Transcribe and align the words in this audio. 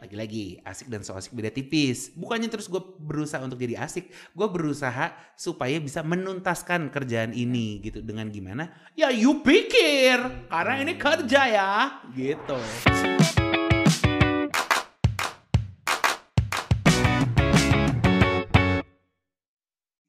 lagi-lagi 0.00 0.64
asik 0.64 0.88
dan 0.88 1.04
so 1.04 1.12
asik 1.12 1.36
beda 1.36 1.52
tipis. 1.52 2.08
Bukannya 2.16 2.48
terus 2.48 2.72
gue 2.72 2.80
berusaha 2.80 3.44
untuk 3.44 3.60
jadi 3.60 3.84
asik, 3.84 4.08
gue 4.08 4.48
berusaha 4.48 5.12
supaya 5.36 5.76
bisa 5.76 6.00
menuntaskan 6.00 6.88
kerjaan 6.88 7.36
ini 7.36 7.84
gitu 7.84 8.00
dengan 8.00 8.32
gimana? 8.32 8.72
Ya 8.96 9.12
you 9.12 9.44
pikir, 9.44 10.48
karena 10.48 10.74
ini 10.80 10.96
kerja 10.96 11.40
ya, 11.52 12.00
gitu. 12.16 12.56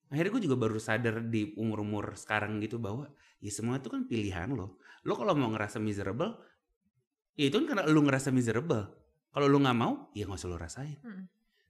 Akhirnya 0.08 0.32
gue 0.32 0.44
juga 0.48 0.55
baru 0.55 0.80
sadar 0.80 1.20
di 1.28 1.52
umur-umur 1.60 2.16
sekarang 2.16 2.64
gitu 2.64 2.80
bahwa 2.80 3.12
ya 3.44 3.52
semua 3.52 3.80
itu 3.80 3.92
kan 3.92 4.08
pilihan 4.08 4.55
lo. 4.55 4.80
Lo 5.04 5.20
kalau 5.20 5.36
mau 5.36 5.52
ngerasa 5.52 5.84
miserable, 5.84 6.39
ya 7.36 7.52
itu 7.52 7.60
kan 7.60 7.76
karena 7.76 7.84
lo 7.92 8.00
ngerasa 8.00 8.32
miserable. 8.32 9.00
Kalau 9.32 9.48
lo 9.48 9.57
nggak 9.63 9.77
mau, 9.79 10.11
ya 10.11 10.27
nggak 10.27 10.39
usah 10.39 10.50
lo 10.52 10.57
rasain. 10.59 11.00
Hmm. 11.02 11.25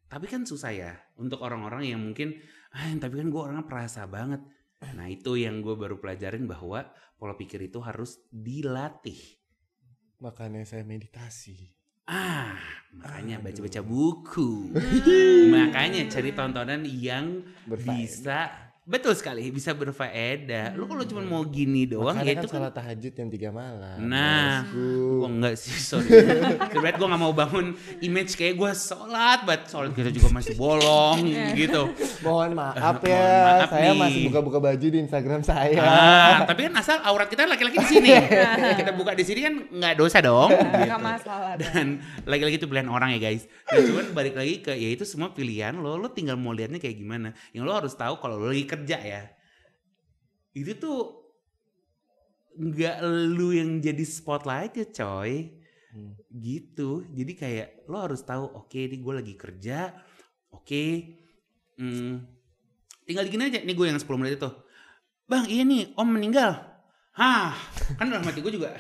Tapi 0.09 0.25
kan 0.27 0.43
susah 0.43 0.73
ya 0.73 0.91
untuk 1.15 1.39
orang-orang 1.45 1.87
yang 1.87 2.01
mungkin, 2.01 2.35
ah 2.73 2.89
tapi 2.99 3.21
kan 3.21 3.29
gue 3.31 3.41
orangnya 3.41 3.69
perasa 3.69 4.03
banget. 4.09 4.41
Nah 4.97 5.07
itu 5.07 5.37
yang 5.37 5.61
gue 5.61 5.77
baru 5.77 6.01
pelajarin 6.01 6.49
bahwa 6.49 6.89
pola 7.15 7.37
pikir 7.37 7.61
itu 7.69 7.77
harus 7.79 8.17
dilatih. 8.33 9.21
Makanya 10.19 10.65
saya 10.65 10.81
meditasi. 10.83 11.69
Ah, 12.09 12.57
makanya 12.97 13.39
Aduh. 13.39 13.45
baca-baca 13.47 13.81
buku. 13.85 14.49
makanya 15.53 16.01
cari 16.09 16.33
tontonan 16.33 16.81
yang 16.83 17.45
Berfaedah. 17.69 17.93
bisa 17.93 18.39
betul 18.91 19.15
sekali 19.15 19.47
bisa 19.55 19.71
berfaedah. 19.71 20.75
Lu 20.75 20.83
kalau 20.83 21.07
cuma 21.07 21.23
mau 21.23 21.47
gini 21.47 21.87
doang 21.87 22.19
Makanya 22.19 22.27
ya 22.27 22.35
kan 22.35 22.43
itu 22.43 22.47
kan 22.51 22.59
salat 22.59 22.73
tahajud 22.75 23.13
yang 23.15 23.29
tiga 23.31 23.49
malam. 23.55 23.97
Nah. 24.03 24.67
Gua 24.67 25.29
enggak 25.31 25.55
sih, 25.55 25.71
sorry. 25.79 26.11
Sebenernya 26.11 26.99
gue 26.99 27.07
gak 27.07 27.21
mau 27.21 27.31
bangun 27.31 27.71
image 28.03 28.35
kayak 28.35 28.59
gue 28.59 28.71
sholat, 28.75 29.47
but 29.47 29.63
sholat 29.71 29.95
kita 29.95 30.11
juga 30.11 30.35
masih 30.35 30.59
bolong 30.59 31.23
gitu. 31.61 31.95
Mohon 32.19 32.51
maaf 32.59 32.99
Mohon 32.99 33.07
ya, 33.07 33.23
maaf 33.23 33.69
saya 33.71 33.91
nih. 33.95 34.01
masih 34.03 34.21
buka-buka 34.27 34.59
baju 34.59 34.87
di 34.91 34.99
Instagram 34.99 35.41
saya. 35.47 35.79
Ah, 35.79 36.37
tapi 36.43 36.67
kan 36.67 36.73
asal 36.75 36.99
aurat 37.07 37.31
kita 37.31 37.47
laki-laki 37.47 37.79
di 37.79 37.87
sini. 37.87 38.11
kita 38.83 38.91
buka 38.91 39.15
di 39.15 39.23
sini 39.23 39.39
kan 39.39 39.53
nggak 39.71 39.93
dosa 39.95 40.19
dong. 40.19 40.51
Gak 40.51 40.83
gitu. 40.83 40.99
masalah. 40.99 41.53
Dan 41.55 42.03
lagi-lagi 42.27 42.59
itu 42.59 42.67
pilihan 42.67 42.91
orang 42.91 43.15
ya 43.15 43.19
guys. 43.23 43.47
Dan 43.71 43.87
cuman 43.87 44.05
balik 44.11 44.35
lagi 44.35 44.59
ke 44.59 44.75
ya 44.75 44.89
itu 44.91 45.07
semua 45.07 45.31
pilihan 45.31 45.71
lo, 45.79 45.95
lo 45.95 46.11
tinggal 46.11 46.35
mau 46.35 46.51
liatnya 46.51 46.83
kayak 46.83 46.99
gimana. 46.99 47.31
Yang 47.55 47.63
lo 47.63 47.71
harus 47.71 47.93
tahu 47.95 48.19
kalau 48.19 48.35
lo 48.35 48.51
lagi 48.51 48.67
kerja 48.81 48.97
ya. 48.97 49.21
Itu 50.57 50.73
tuh 50.81 50.99
nggak 52.57 52.97
lu 53.31 53.53
yang 53.53 53.77
jadi 53.77 54.01
spotlight 54.01 54.73
ya 54.81 54.85
coy. 54.89 55.61
Hmm. 55.93 56.17
Gitu. 56.33 57.05
Jadi 57.13 57.33
kayak 57.37 57.69
lo 57.85 58.01
harus 58.01 58.25
tahu 58.25 58.49
oke 58.49 58.79
ini 58.81 58.97
gue 58.97 59.13
lagi 59.13 59.33
kerja. 59.37 59.93
Oke. 60.51 61.17
hmm, 61.79 62.13
tinggal 63.07 63.25
gini 63.25 63.47
aja 63.47 63.59
nih 63.63 63.73
gue 63.73 63.85
yang 63.87 63.97
10 63.97 64.07
menit 64.19 64.35
itu. 64.41 64.51
Bang 65.29 65.47
iya 65.47 65.63
nih 65.63 65.95
om 65.95 66.09
meninggal. 66.09 66.59
Hah 67.15 67.55
kan 67.95 68.09
dalam 68.09 68.25
hati 68.25 68.43
gue 68.43 68.51
juga. 68.51 68.75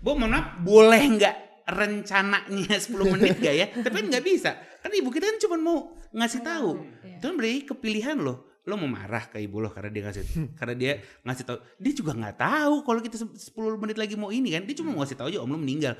Bu 0.00 0.16
mohon 0.16 0.36
maaf 0.36 0.60
boleh 0.60 1.02
nggak 1.16 1.36
rencananya 1.64 2.76
10 2.76 3.12
menit 3.16 3.40
gak 3.40 3.56
ya? 3.56 3.66
Tapi 3.72 3.94
kan 3.94 4.06
nggak 4.08 4.24
bisa. 4.24 4.50
Kan 4.84 4.92
ibu 4.92 5.08
kita 5.08 5.28
kan 5.32 5.38
cuma 5.40 5.56
mau 5.56 5.78
ngasih 6.12 6.44
tahu. 6.44 6.70
Iya. 7.04 7.16
Itu 7.20 7.24
kan 7.32 7.36
berarti 7.40 7.60
kepilihan 7.64 8.16
lo. 8.20 8.53
Lo 8.64 8.80
mau 8.80 8.88
marah 8.88 9.28
ke 9.28 9.36
ibu 9.44 9.60
lo 9.60 9.68
karena 9.68 9.90
dia 9.92 10.02
ngasih 10.08 10.24
karena 10.58 10.74
dia 10.74 10.92
ngasih 11.24 11.44
tahu. 11.44 11.58
Dia 11.80 11.92
juga 11.92 12.12
nggak 12.16 12.36
tahu 12.40 12.74
kalau 12.84 13.00
kita 13.04 13.16
se- 13.20 13.52
10 13.52 13.76
menit 13.76 13.96
lagi 14.00 14.16
mau 14.16 14.32
ini 14.32 14.56
kan. 14.56 14.64
Dia 14.64 14.76
cuma 14.80 14.96
mau 14.96 15.04
ngasih 15.04 15.16
tahu 15.20 15.28
aja 15.32 15.38
om 15.44 15.50
lo 15.52 15.60
meninggal. 15.60 15.94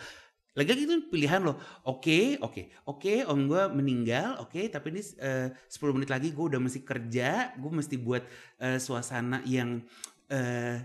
Lagi-lagi 0.54 0.86
itu 0.86 0.94
pilihan 1.10 1.42
lo. 1.42 1.58
Oke, 1.82 2.38
oke, 2.38 2.70
oke 2.86 3.26
om 3.26 3.40
gue 3.50 3.62
meninggal. 3.74 4.38
Oke, 4.38 4.70
tapi 4.70 4.94
ini 4.94 5.02
eh, 5.18 5.50
10 5.66 5.92
menit 5.92 6.08
lagi 6.08 6.30
gue 6.30 6.44
udah 6.46 6.60
mesti 6.62 6.80
kerja. 6.86 7.52
Gue 7.58 7.72
mesti 7.74 7.96
buat 7.98 8.22
eh, 8.62 8.78
suasana 8.78 9.42
yang 9.44 9.82
eh, 10.30 10.78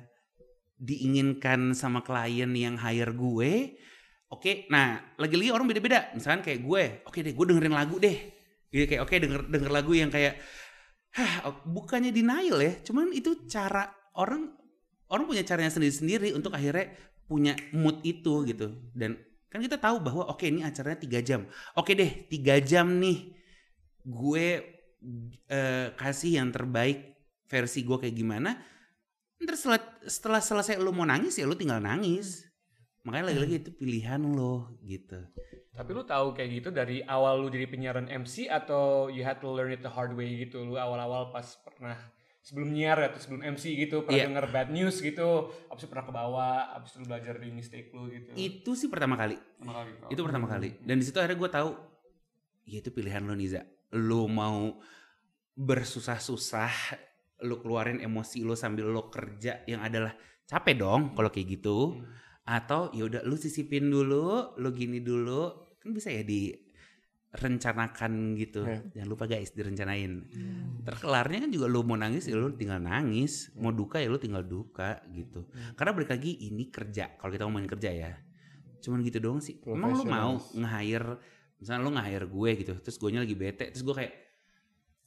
diinginkan 0.80 1.76
sama 1.76 2.02
klien 2.02 2.50
yang 2.56 2.76
hire 2.80 3.12
gue. 3.14 3.76
Oke, 4.30 4.70
nah 4.70 5.02
lagi-lagi 5.18 5.50
orang 5.52 5.68
beda-beda. 5.68 6.14
Misalkan 6.16 6.42
kayak 6.46 6.60
gue, 6.64 6.84
oke 7.06 7.18
deh, 7.20 7.34
gue 7.34 7.46
dengerin 7.50 7.76
lagu 7.76 7.98
deh. 8.00 8.18
Gitu 8.70 8.86
kayak 8.86 9.02
oke 9.06 9.16
denger 9.18 9.42
denger 9.50 9.72
lagu 9.74 9.92
yang 9.98 10.10
kayak, 10.14 10.38
hah 11.16 11.64
bukannya 11.66 12.14
denial 12.14 12.60
ya, 12.62 12.74
cuman 12.86 13.14
itu 13.14 13.48
cara 13.50 13.90
orang 14.18 14.54
orang 15.10 15.26
punya 15.26 15.44
caranya 15.46 15.74
sendiri-sendiri 15.74 16.34
untuk 16.38 16.54
akhirnya 16.54 16.94
punya 17.26 17.54
mood 17.74 18.02
itu 18.06 18.46
gitu. 18.46 18.74
Dan 18.94 19.18
kan 19.50 19.62
kita 19.62 19.82
tahu 19.82 20.02
bahwa 20.02 20.30
oke 20.30 20.46
ini 20.46 20.62
acaranya 20.62 21.00
tiga 21.02 21.20
jam. 21.22 21.46
Oke 21.78 21.98
deh, 21.98 22.30
tiga 22.30 22.58
jam 22.62 23.02
nih 23.02 23.34
gue 24.06 24.46
eh, 25.50 25.88
kasih 25.94 26.42
yang 26.42 26.50
terbaik 26.54 27.18
versi 27.50 27.86
gue 27.86 27.98
kayak 27.98 28.16
gimana. 28.18 28.58
Ntar 29.40 29.56
setelah, 29.56 29.82
setelah 30.06 30.42
selesai 30.44 30.76
lo 30.78 30.92
mau 30.92 31.08
nangis 31.08 31.38
ya 31.38 31.50
lo 31.50 31.58
tinggal 31.58 31.82
nangis. 31.82 32.49
Makanya 33.08 33.32
lagi-lagi 33.32 33.56
itu 33.64 33.72
pilihan 33.72 34.22
lo 34.22 34.76
gitu. 34.84 35.20
Tapi 35.72 35.90
lu 35.96 36.04
tahu 36.04 36.36
kayak 36.36 36.50
gitu 36.60 36.70
dari 36.76 37.00
awal 37.08 37.40
lu 37.40 37.48
jadi 37.48 37.64
penyiaran 37.72 38.12
MC 38.12 38.52
atau 38.52 39.08
you 39.08 39.24
had 39.24 39.40
to 39.40 39.48
learn 39.48 39.72
it 39.72 39.80
the 39.80 39.92
hard 39.92 40.12
way 40.18 40.44
gitu. 40.44 40.60
Lu 40.68 40.76
awal-awal 40.76 41.32
pas 41.32 41.48
pernah 41.64 41.96
sebelum 42.44 42.74
nyiar 42.76 43.00
atau 43.14 43.20
sebelum 43.22 43.46
MC 43.56 43.78
gitu 43.78 44.04
pernah 44.04 44.20
Iya. 44.20 44.28
denger 44.32 44.46
bad 44.50 44.70
news 44.74 45.00
gitu, 45.00 45.54
abis 45.70 45.86
itu 45.86 45.90
pernah 45.92 46.06
ke 46.08 46.14
bawah, 46.16 46.58
abis 46.76 46.90
itu 46.92 46.98
lu 47.04 47.06
belajar 47.08 47.34
dari 47.38 47.52
mistake 47.54 47.88
lu 47.94 48.10
gitu. 48.10 48.32
Itu 48.36 48.72
sih 48.76 48.90
pertama 48.92 49.16
kali. 49.16 49.38
Pertama 49.38 49.86
kali. 49.86 49.92
Oh. 50.04 50.10
Itu 50.12 50.22
pertama 50.26 50.46
kali. 50.50 50.70
Dan 50.82 51.00
di 51.00 51.06
situ 51.06 51.18
akhirnya 51.22 51.38
gue 51.40 51.52
tahu, 51.52 51.70
ya 52.68 52.78
itu 52.82 52.90
pilihan 52.92 53.24
lo 53.24 53.36
Niza. 53.38 53.62
Lo 53.96 54.26
mau 54.28 54.82
bersusah-susah, 55.56 56.74
lo 57.46 57.60
keluarin 57.64 58.00
emosi 58.00 58.44
lo 58.44 58.56
sambil 58.56 58.90
lo 58.90 59.08
kerja 59.12 59.64
yang 59.68 59.84
adalah 59.84 60.16
capek 60.48 60.76
dong 60.80 61.02
kalau 61.14 61.30
kayak 61.30 61.60
gitu. 61.60 62.00
Hmm. 62.00 62.08
Atau 62.50 62.90
ya 62.98 63.06
udah 63.06 63.22
lo 63.30 63.38
sisipin 63.38 63.94
dulu, 63.94 64.58
lo 64.58 64.70
gini 64.74 65.06
dulu, 65.06 65.54
kan 65.78 65.94
bisa 65.94 66.10
ya 66.10 66.26
direncanakan 66.26 68.34
gitu. 68.42 68.66
Ya. 68.66 68.82
Jangan 68.98 69.10
lupa 69.14 69.30
guys 69.30 69.54
direncanain. 69.54 70.26
Hmm. 70.26 70.82
Terkelarnya 70.82 71.46
kan 71.46 71.54
juga 71.54 71.70
lo 71.70 71.86
mau 71.86 71.94
nangis 71.94 72.26
ya 72.26 72.34
lo 72.34 72.50
tinggal 72.58 72.82
nangis, 72.82 73.54
mau 73.54 73.70
duka 73.70 74.02
ya 74.02 74.10
lo 74.10 74.18
tinggal 74.18 74.42
duka 74.42 74.98
gitu. 75.14 75.46
Karena 75.78 75.94
balik 75.94 76.10
lagi 76.10 76.42
ini 76.50 76.74
kerja. 76.74 77.22
Kalau 77.22 77.30
kita 77.30 77.46
ngomongin 77.46 77.70
kerja 77.70 77.94
ya, 77.94 78.18
cuman 78.82 79.06
gitu 79.06 79.22
doang 79.22 79.46
sih. 79.46 79.62
Emang 79.70 79.94
lo 79.94 80.02
mau 80.10 80.42
nge-hire, 80.58 81.22
misalnya 81.62 81.86
lo 81.86 81.94
nge-hire 81.94 82.26
gue 82.26 82.50
gitu, 82.66 82.74
terus 82.82 82.98
gue 82.98 83.14
lagi 83.14 83.38
bete, 83.38 83.70
terus 83.70 83.84
gue 83.84 83.94
kayak, 83.94 84.14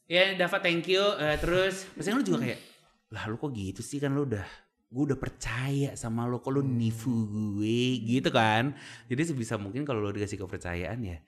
ya 0.07 0.37
Dava 0.39 0.61
thank 0.61 0.85
you, 0.87 1.03
Eh, 1.19 1.41
terus, 1.41 1.89
misalnya 1.97 2.21
lo 2.21 2.25
juga 2.29 2.45
kayak, 2.45 2.61
lah 3.11 3.25
lo 3.33 3.41
kok 3.41 3.51
gitu 3.57 3.81
sih 3.81 3.97
kan 3.99 4.13
lo 4.13 4.29
udah, 4.29 4.45
gue 4.93 5.03
udah 5.09 5.17
percaya 5.17 5.97
sama 5.97 6.29
lo, 6.29 6.45
kok 6.45 6.53
lo 6.53 6.61
nifu 6.61 7.25
gue 7.25 7.81
gitu 8.05 8.29
kan. 8.29 8.77
Jadi 9.09 9.23
sebisa 9.25 9.57
mungkin 9.57 9.89
kalau 9.89 10.05
lo 10.05 10.13
dikasih 10.13 10.37
kepercayaan 10.37 11.01
ya, 11.01 11.19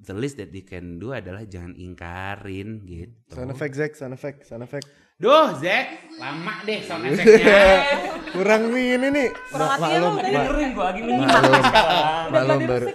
the 0.00 0.16
least 0.16 0.40
that 0.40 0.48
you 0.56 0.64
can 0.64 0.96
do 0.96 1.12
adalah 1.12 1.44
jangan 1.44 1.76
ingkarin 1.76 2.88
gitu. 2.88 3.36
Sound 3.36 3.52
effect 3.52 3.74
Zack, 3.76 3.92
sound 4.00 4.14
effect, 4.16 4.48
sound 4.48 4.64
effect. 4.64 4.88
Duh, 5.18 5.50
Zack, 5.58 6.14
lama 6.16 6.62
deh 6.62 6.78
sound 6.86 7.02
effect-nya. 7.10 7.58
Kurang 8.38 8.70
nih 8.70 8.96
ini 8.96 9.08
nih. 9.10 9.28
Kurang 9.50 9.68
Ma- 9.68 9.74
hati 9.74 9.90
ya 9.90 9.98
lu, 9.98 10.08
ma- 10.08 10.22
dengerin 10.22 10.68
gua 10.72 10.84
lagi 10.88 11.00
menyimak. 11.02 11.40
Udah 11.42 11.62
maklum 12.30 12.38
gladi 12.38 12.64
baru 12.70 12.86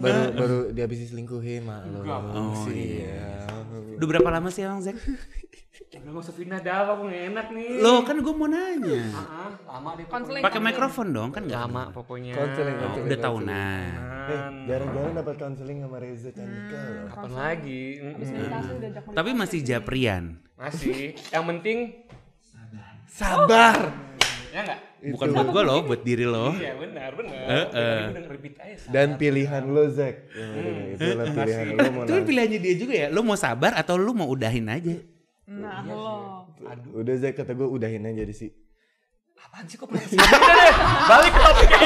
baru 0.00 0.22
baru 0.32 0.58
dihabisi 0.72 1.04
selingkuhin 1.12 1.62
maklum. 1.68 2.24
Oh, 2.32 2.64
sih. 2.64 3.04
iya. 3.04 3.20
ya. 3.20 4.00
Udah 4.00 4.06
berapa 4.08 4.28
lama 4.32 4.48
sih 4.48 4.64
emang 4.64 4.80
Zack? 4.80 4.96
Udah 5.76 6.10
gak 6.10 6.22
usah 6.22 6.34
pindah 6.34 6.58
dah, 6.58 6.88
aku 6.88 7.04
enak 7.06 7.46
nih. 7.50 7.68
Lo 7.78 8.00
kan 8.00 8.16
gue 8.16 8.32
mau 8.32 8.48
nanya. 8.48 9.00
Ah, 9.12 9.50
lama 9.68 9.90
deh. 9.92 10.06
Konseling. 10.06 10.40
Pakai 10.40 10.60
mikrofon 10.62 11.06
dong 11.10 11.28
kan 11.30 11.44
nggak? 11.44 11.60
Lama 11.62 11.82
pokoknya. 11.92 12.32
Konseling, 12.32 12.76
Oh, 12.78 13.04
udah 13.04 13.18
tahunan. 13.18 13.88
Eh, 14.26 14.40
jarang-jarang 14.66 15.14
dapat 15.14 15.34
konseling 15.36 15.78
sama 15.78 15.96
Reza 15.98 16.30
Candika 16.30 16.76
Hmm. 16.76 16.88
loh. 16.88 17.06
Kapan 17.06 17.32
lagi? 17.32 17.82
Udah 18.00 18.58
ajak 18.80 19.02
Tapi 19.12 19.30
masih 19.32 19.58
japrian. 19.62 20.24
Masih. 20.56 21.12
Yang 21.28 21.44
penting 21.46 21.78
Sabar. 23.06 23.76
ya 24.50 24.60
enggak? 24.62 24.80
Bukan 25.06 25.28
buat 25.30 25.48
gue 25.52 25.62
loh, 25.62 25.80
buat 25.84 26.00
diri 26.02 26.24
lo. 26.24 26.50
Iya 26.52 26.72
benar 26.74 27.10
benar. 27.14 27.44
Eh, 27.46 27.66
eh. 27.70 28.02
Dan 28.88 29.14
pilihan 29.14 29.62
lo 29.62 29.86
Zack. 29.86 30.32
Yang 30.32 30.50
penting 30.50 30.76
itu 30.88 31.04
adalah 31.04 31.26
pilihan 31.30 31.64
lo 31.68 31.84
mau 31.86 32.02
Itu 32.02 32.12
pilihannya 32.24 32.58
dia 32.58 32.74
juga 32.74 32.94
ya. 32.96 33.06
Lo 33.12 33.20
mau 33.20 33.36
sabar 33.36 33.76
atau 33.76 33.94
lo 33.94 34.10
mau 34.10 34.26
udahin 34.26 34.66
aja? 34.66 34.96
Nah, 35.46 35.78
lo. 35.82 36.42
Aduh, 36.60 37.00
Udah 37.00 37.14
Zack 37.16 37.38
kata 37.38 37.52
gue 37.52 37.64
udahin 37.64 38.02
aja 38.02 38.22
di 38.22 38.34
sih. 38.34 38.50
apaan 39.36 39.62
sih 39.64 39.76
kok 39.76 39.86
pernah 39.86 40.02
Udah 40.02 40.52
deh, 40.58 40.72
balik 41.06 41.30
ke 41.30 41.40
topiknya. 41.40 41.78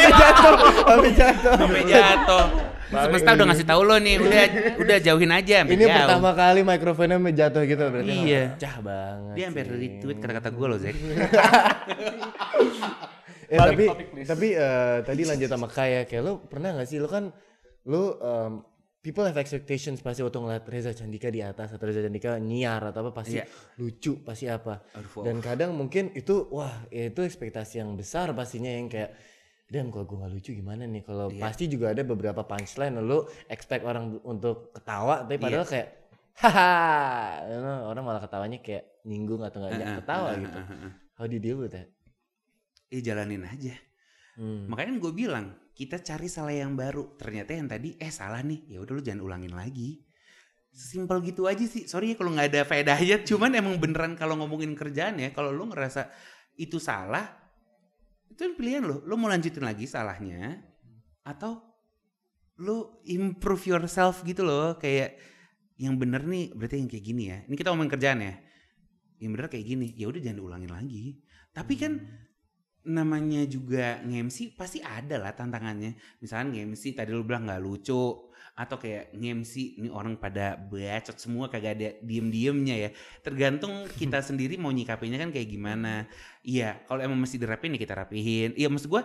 Tapi 0.81 1.09
jatuh. 1.13 1.55
Sampai 1.61 1.83
jatuh. 1.85 2.45
Semesta 2.91 3.31
udah 3.37 3.47
ngasih 3.47 3.67
tahu 3.69 3.81
lo 3.85 3.97
nih, 3.97 4.17
udah 4.17 4.43
udah 4.81 4.97
jauhin 4.99 5.31
aja 5.31 5.55
sampai 5.61 5.77
Ini 5.77 5.85
jauh. 5.85 5.95
pertama 5.95 6.31
kali 6.33 6.61
mikrofonnya 6.65 7.19
jatuh 7.31 7.63
gitu 7.63 7.85
berarti. 7.85 8.15
Iya. 8.17 8.43
Pecah 8.57 8.77
banget. 8.81 9.35
Dia 9.37 9.45
sampai 9.47 9.63
sih. 9.63 9.71
retweet 9.77 10.19
kata-kata 10.19 10.49
gue 10.51 10.67
loh, 10.67 10.79
Zack. 10.81 10.97
Eh 13.51 13.59
Balik 13.59 13.75
tapi 13.75 13.85
topik, 13.91 14.07
please. 14.15 14.29
tapi 14.31 14.49
eh, 14.55 14.97
tadi 15.03 15.23
lanjut 15.27 15.49
sama 15.51 15.67
Kaya 15.67 16.07
kayak 16.07 16.23
lu 16.23 16.39
pernah 16.47 16.71
gak 16.71 16.87
sih 16.87 17.03
lu 17.03 17.11
kan 17.11 17.35
lu 17.83 18.15
em, 18.15 18.63
people 19.01 19.25
have 19.25 19.41
expectations 19.41 20.05
pasti 20.05 20.21
waktu 20.21 20.37
ngeliat 20.37 20.65
Reza 20.69 20.93
Candika 20.93 21.33
di 21.33 21.41
atas 21.41 21.73
atau 21.73 21.89
Reza 21.89 22.05
Candika 22.05 22.37
nyiar 22.37 22.93
atau 22.93 23.09
apa 23.09 23.13
pasti 23.17 23.41
Iya. 23.41 23.49
lucu 23.81 24.21
pasti 24.21 24.45
apa 24.47 24.85
Aduh, 24.93 25.25
dan 25.25 25.41
kadang 25.41 25.73
mungkin 25.73 26.13
itu 26.13 26.49
wah 26.53 26.85
ya 26.93 27.09
itu 27.09 27.21
ekspektasi 27.25 27.81
yang 27.81 27.97
besar 27.97 28.29
pastinya 28.33 28.69
yang 28.69 28.93
kayak 28.93 29.17
dan 29.71 29.89
kalau 29.89 30.05
gue 30.05 30.17
nggak 30.21 30.33
lucu 30.37 30.51
gimana 30.53 30.85
nih 30.85 31.01
kalau 31.01 31.33
Iya. 31.33 31.41
pasti 31.41 31.65
juga 31.67 31.97
ada 31.97 32.05
beberapa 32.05 32.45
punchline 32.45 33.01
lo 33.01 33.25
expect 33.49 33.89
orang 33.89 34.21
untuk 34.21 34.77
ketawa 34.77 35.25
tapi 35.25 35.41
Iya. 35.41 35.45
padahal 35.49 35.67
kayak 35.67 35.89
haha 36.41 36.71
you 37.49 37.59
know, 37.59 37.89
orang 37.89 38.05
malah 38.05 38.21
ketawanya 38.21 38.59
kayak 38.61 38.85
nyinggung 39.09 39.41
atau 39.41 39.65
nggak 39.65 39.81
Heeh, 39.81 39.97
ketawa 39.97 40.29
heeh, 40.37 40.41
gitu 40.45 40.59
heeh, 40.61 40.69
heeh. 40.77 40.93
how 41.17 41.25
do 41.25 41.33
you 41.33 41.43
deal 41.43 41.57
with 41.57 41.73
that 41.73 41.89
Eh 42.91 42.99
jalanin 43.01 43.47
aja. 43.47 43.71
Hmm. 44.39 44.71
Makanya 44.71 45.01
gue 45.01 45.13
bilang 45.15 45.57
kita 45.75 45.99
cari 46.05 46.29
salah 46.29 46.55
yang 46.55 46.77
baru. 46.77 47.17
Ternyata 47.17 47.57
yang 47.57 47.67
tadi 47.67 47.97
eh 47.97 48.13
salah 48.13 48.45
nih. 48.45 48.77
Ya 48.77 48.79
udah 48.85 48.93
lu 48.99 49.03
jangan 49.03 49.23
ulangin 49.25 49.57
lagi. 49.57 50.05
Simpel 50.71 51.25
gitu 51.27 51.49
aja 51.51 51.65
sih. 51.67 51.89
Sorry 51.89 52.15
ya 52.15 52.17
kalau 52.21 52.37
nggak 52.37 52.49
ada 52.53 52.63
faedahnya. 52.69 53.25
Cuman 53.29 53.51
emang 53.57 53.81
beneran 53.81 54.15
kalau 54.15 54.37
ngomongin 54.39 54.77
kerjaan 54.77 55.19
ya. 55.19 55.33
Kalau 55.35 55.51
lu 55.51 55.67
ngerasa 55.73 56.13
itu 56.61 56.77
salah, 56.77 57.27
itu 58.29 58.39
kan 58.39 58.53
pilihan 58.55 58.85
lo. 58.85 59.03
Lu 59.09 59.17
mau 59.17 59.33
lanjutin 59.33 59.65
lagi 59.65 59.89
salahnya 59.89 60.61
atau 61.25 61.65
lu 62.61 63.01
improve 63.09 63.73
yourself 63.73 64.23
gitu 64.23 64.45
loh. 64.45 64.77
Kayak 64.77 65.17
yang 65.81 65.97
bener 65.97 66.23
nih 66.29 66.53
berarti 66.53 66.77
yang 66.77 66.89
kayak 66.93 67.05
gini 67.09 67.23
ya. 67.33 67.39
Ini 67.49 67.55
kita 67.57 67.73
ngomongin 67.73 67.93
kerjaan 67.97 68.21
ya. 68.21 68.35
Yang 69.17 69.31
bener 69.33 69.47
kayak 69.49 69.67
gini. 69.67 69.89
Ya 69.97 70.07
udah 70.13 70.21
jangan 70.21 70.39
diulangin 70.39 70.71
lagi. 70.71 71.05
Tapi 71.51 71.75
kan 71.81 71.93
namanya 72.81 73.45
juga 73.45 74.01
nge-MC 74.01 74.57
pasti 74.57 74.81
ada 74.81 75.21
lah 75.21 75.37
tantangannya. 75.37 75.97
Misalkan 76.25 76.57
nge-MC 76.57 76.97
tadi 76.97 77.13
lu 77.13 77.27
bilang 77.27 77.45
nggak 77.45 77.61
lucu 77.61 78.31
atau 78.57 78.77
kayak 78.77 79.13
nge-MC 79.17 79.81
ini 79.81 79.89
orang 79.89 80.17
pada 80.17 80.57
bacot 80.57 81.17
semua 81.17 81.49
kagak 81.53 81.73
ada 81.77 81.89
diem-diemnya 82.01 82.77
ya. 82.89 82.91
Tergantung 83.21 83.85
kita 83.89 84.25
sendiri 84.29 84.57
mau 84.57 84.73
nyikapinya 84.73 85.21
kan 85.21 85.31
kayak 85.33 85.49
gimana. 85.49 86.09
Iya, 86.41 86.85
kalau 86.89 87.05
emang 87.05 87.21
mesti 87.21 87.37
dirapin 87.37 87.77
ya 87.77 87.81
kita 87.81 87.95
rapihin. 87.97 88.57
Iya 88.57 88.73
maksud 88.73 88.89
gua 88.89 89.05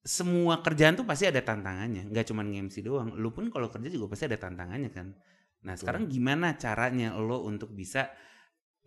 semua 0.00 0.64
kerjaan 0.64 0.96
tuh 0.96 1.04
pasti 1.04 1.28
ada 1.28 1.44
tantangannya, 1.44 2.08
nggak 2.08 2.24
cuma 2.32 2.40
nge-MC 2.40 2.80
doang. 2.80 3.12
Lu 3.20 3.36
pun 3.36 3.52
kalau 3.52 3.68
kerja 3.68 3.92
juga 3.92 4.16
pasti 4.16 4.24
ada 4.32 4.40
tantangannya 4.40 4.88
kan. 4.88 5.12
Nah, 5.60 5.76
sekarang 5.76 6.08
gimana 6.08 6.56
caranya 6.56 7.12
lo 7.20 7.44
untuk 7.44 7.76
bisa 7.76 8.08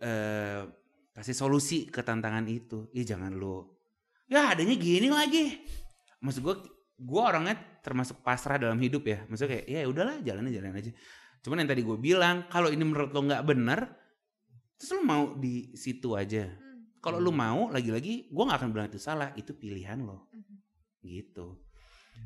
eh 0.02 0.66
kasih 1.14 1.36
solusi 1.38 1.86
ke 1.86 2.02
tantangan 2.02 2.42
itu? 2.50 2.90
Ya 2.90 3.06
jangan 3.06 3.30
lo 3.38 3.73
ya 4.30 4.52
adanya 4.52 4.74
gini 4.76 5.08
lagi. 5.12 5.60
Maksud 6.24 6.40
gue 6.40 6.54
gue 6.94 7.22
orangnya 7.22 7.58
termasuk 7.84 8.22
pasrah 8.24 8.56
dalam 8.56 8.78
hidup 8.80 9.04
ya. 9.04 9.26
Maksudnya 9.28 9.60
kayak 9.60 9.66
ya 9.68 9.80
udahlah 9.84 10.16
jalan 10.24 10.48
aja 10.48 10.58
jalan 10.62 10.74
aja. 10.78 10.92
Cuman 11.44 11.60
yang 11.60 11.70
tadi 11.70 11.82
gue 11.84 11.98
bilang 12.00 12.36
kalau 12.48 12.72
ini 12.72 12.80
menurut 12.80 13.12
lo 13.12 13.20
nggak 13.28 13.44
benar 13.44 13.80
terus 14.80 14.90
lo 14.96 15.02
mau 15.04 15.36
di 15.36 15.76
situ 15.76 16.16
aja. 16.16 16.48
Kalau 17.04 17.20
lo 17.20 17.28
mau 17.28 17.68
lagi-lagi 17.68 18.32
gue 18.32 18.44
nggak 18.48 18.58
akan 18.64 18.70
bilang 18.72 18.88
itu 18.88 18.96
salah 18.96 19.28
itu 19.36 19.52
pilihan 19.52 20.00
lo. 20.00 20.32
Gitu. 21.04 21.60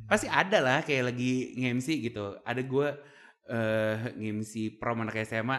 Pasti 0.07 0.31
ada 0.31 0.63
lah 0.63 0.79
kayak 0.87 1.11
lagi 1.11 1.59
nge-MC 1.59 1.89
gitu. 2.07 2.39
Ada 2.47 2.63
gue 2.63 2.89
eh 3.49 3.97
nge-MC 4.15 4.79
prom 4.79 5.03
anak 5.03 5.25
SMA 5.25 5.59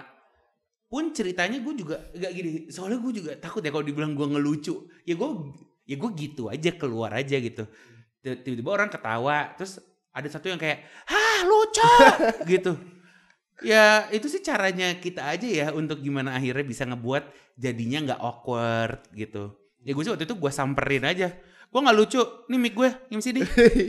pun 0.89 1.13
ceritanya 1.13 1.61
gue 1.61 1.73
juga 1.75 1.99
gak 2.15 2.31
gini. 2.33 2.71
Soalnya 2.71 2.97
gue 3.03 3.13
juga 3.21 3.31
takut 3.37 3.61
ya 3.61 3.69
kalau 3.69 3.83
dibilang 3.83 4.15
gue 4.15 4.25
ngelucu. 4.25 4.87
Ya 5.03 5.19
gue 5.19 5.29
ya 5.89 5.95
gue 5.97 6.11
gitu 6.13 6.53
aja 6.53 6.69
keluar 6.77 7.09
aja 7.17 7.33
gitu. 7.41 7.65
Tiba-tiba 8.21 8.69
orang 8.69 8.93
ketawa 8.93 9.57
terus 9.57 9.81
ada 10.13 10.29
satu 10.29 10.53
yang 10.53 10.61
kayak 10.61 10.85
hah 11.09 11.39
lucu! 11.49 11.93
gitu. 12.53 12.77
Ya 13.65 14.05
itu 14.13 14.29
sih 14.29 14.45
caranya 14.45 14.93
kita 15.01 15.25
aja 15.25 15.49
ya 15.49 15.67
untuk 15.73 15.99
gimana 16.05 16.37
akhirnya 16.37 16.63
bisa 16.63 16.85
ngebuat 16.85 17.57
jadinya 17.57 18.13
nggak 18.13 18.21
awkward 18.21 19.01
gitu. 19.17 19.57
Ya 19.81 19.97
gue 19.97 20.03
sih 20.05 20.13
waktu 20.13 20.29
itu 20.29 20.37
gue 20.37 20.51
samperin 20.53 21.09
aja. 21.09 21.33
Gue 21.69 21.81
nggak 21.81 21.97
lucu 21.97 22.21
nih 22.49 22.59
mic 22.61 22.73
gue 22.77 22.89
ngimsi 23.09 23.29
di 23.33 23.41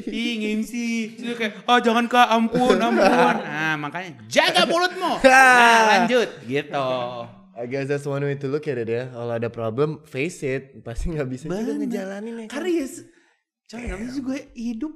ih 0.09 0.33
ngimsi. 0.41 0.87
Terus 1.21 1.37
kayak 1.37 1.69
oh 1.69 1.79
jangan 1.85 2.09
kak. 2.09 2.33
Ampun 2.33 2.81
ampun. 2.81 3.37
Nah 3.45 3.77
makanya 3.77 4.25
jaga 4.25 4.65
mulutmu. 4.65 5.21
Nah 5.29 5.81
lanjut 5.95 6.29
gitu 6.49 6.89
I 7.61 7.69
guess 7.69 7.85
that's 7.85 8.09
one 8.09 8.25
way 8.25 8.41
to 8.41 8.49
look 8.49 8.65
at 8.65 8.81
it 8.81 8.89
ya. 8.89 9.13
Kalau 9.13 9.33
ada 9.37 9.53
problem, 9.53 10.01
face 10.09 10.41
it. 10.43 10.81
Pasti 10.81 11.13
nggak 11.13 11.29
bisa 11.29 11.45
juga 11.45 11.61
Bener. 11.61 11.77
ngejalanin 11.85 12.33
ya. 12.33 12.41
kan? 12.49 12.49
Karena 12.57 12.71
ya, 12.73 12.87
coy 13.69 13.83
namanya 13.85 14.13
juga 14.17 14.35
hidup. 14.57 14.93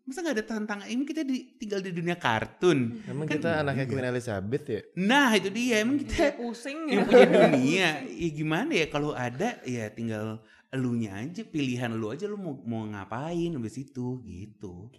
Masa 0.00 0.26
gak 0.26 0.42
ada 0.42 0.44
tantangan? 0.44 0.86
Ini 0.90 1.06
kita 1.06 1.22
di, 1.22 1.54
tinggal 1.54 1.78
di 1.86 1.94
dunia 1.94 2.18
kartun. 2.18 2.98
Emang 3.06 3.30
Kan 3.30 3.38
kita 3.38 3.62
anaknya 3.62 3.84
Queen 3.86 4.06
Elizabeth 4.10 4.64
ya? 4.66 4.80
Nah 4.98 5.38
itu 5.38 5.54
dia, 5.54 5.86
emang 5.86 6.02
kita 6.02 6.14
Kayak 6.18 6.34
pusing 6.34 6.78
ya. 6.90 6.92
yang 6.98 7.02
punya 7.06 7.26
dunia. 7.30 7.88
Ya 8.10 8.28
gimana 8.34 8.70
ya 8.74 8.86
kalau 8.90 9.14
ada 9.14 9.62
ya 9.62 9.86
tinggal 9.94 10.42
elunya 10.74 11.14
aja, 11.14 11.46
pilihan 11.46 11.94
lu 11.94 12.10
aja 12.10 12.26
lu 12.26 12.34
mau, 12.42 12.58
mau 12.58 12.82
ngapain 12.90 13.54
habis 13.54 13.78
itu 13.78 14.18
gitu. 14.26 14.90